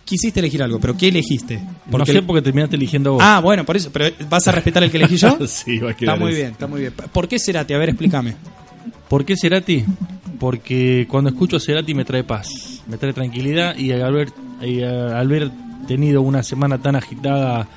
Quisiste 0.08 0.39
elegir 0.39 0.63
algo, 0.63 0.80
pero 0.80 0.96
¿qué 0.96 1.10
elegiste? 1.10 1.60
no 1.91 2.06
sé 2.06 2.22
porque 2.22 2.41
terminaste 2.41 2.78
eligiendo 2.78 3.13
vos. 3.13 3.22
Ah, 3.22 3.41
bueno, 3.43 3.65
por 3.65 3.76
eso, 3.76 3.89
pero 3.91 4.06
¿vas 4.30 4.48
a 4.48 4.54
respetar 4.54 4.82
el 4.82 4.89
que 4.89 4.96
elegí 4.96 5.17
yo? 5.17 5.38
sí, 5.48 5.80
va 5.80 5.89
a 5.89 5.91
Está 5.91 6.00
quedar 6.00 6.20
muy 6.20 6.32
eso. 6.32 6.38
bien, 6.38 6.52
está 6.52 6.67
muy 6.67 6.80
bien. 6.80 6.93
¿Por 7.12 7.28
qué 7.28 7.38
Cerati? 7.38 7.74
A 7.74 7.78
ver, 7.78 7.89
explícame. 7.89 8.36
¿Por 9.10 9.26
qué 9.26 9.36
Cerati? 9.36 9.84
Porque 10.39 11.06
cuando 11.10 11.30
escucho 11.30 11.58
a 11.58 11.60
Cerati 11.60 11.93
me 11.93 12.06
trae 12.06 12.24
paz, 12.24 12.48
me 12.88 12.98
trae 12.98 13.12
tranquilidad 13.12 13.76
y 13.78 13.91
al 13.91 14.02
haber, 14.02 14.30
y 14.62 14.82
al 14.82 15.52
tenido 15.88 16.22
una 16.22 16.41
semana 16.41 16.78
tan 16.78 16.96
agitada 16.96 17.67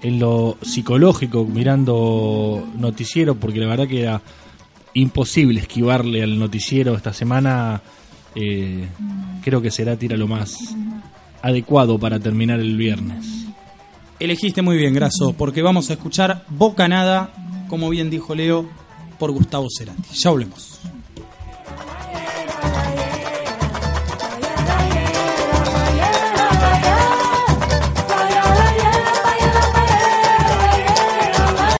en 0.00 0.18
lo 0.18 0.56
psicológico 0.62 1.44
mirando 1.44 2.66
noticiero, 2.78 3.34
porque 3.34 3.58
la 3.60 3.66
verdad 3.66 3.88
que 3.88 4.02
era 4.02 4.22
imposible 4.94 5.60
esquivarle 5.60 6.22
al 6.22 6.38
noticiero 6.38 6.94
esta 6.94 7.12
semana, 7.12 7.82
eh, 8.34 8.86
creo 9.42 9.60
que 9.60 9.70
Cerati 9.70 10.06
era 10.06 10.16
lo 10.16 10.28
más 10.28 10.56
adecuado 11.44 11.98
para 11.98 12.18
terminar 12.18 12.58
el 12.58 12.76
viernes. 12.76 13.44
Elegiste 14.18 14.62
muy 14.62 14.78
bien, 14.78 14.94
Graso, 14.94 15.34
porque 15.36 15.60
vamos 15.60 15.90
a 15.90 15.92
escuchar 15.92 16.44
Bocanada, 16.48 17.32
como 17.68 17.90
bien 17.90 18.08
dijo 18.08 18.34
Leo, 18.34 18.66
por 19.18 19.30
Gustavo 19.30 19.68
Cerati. 19.76 20.14
Ya 20.14 20.30
volvemos. 20.30 20.80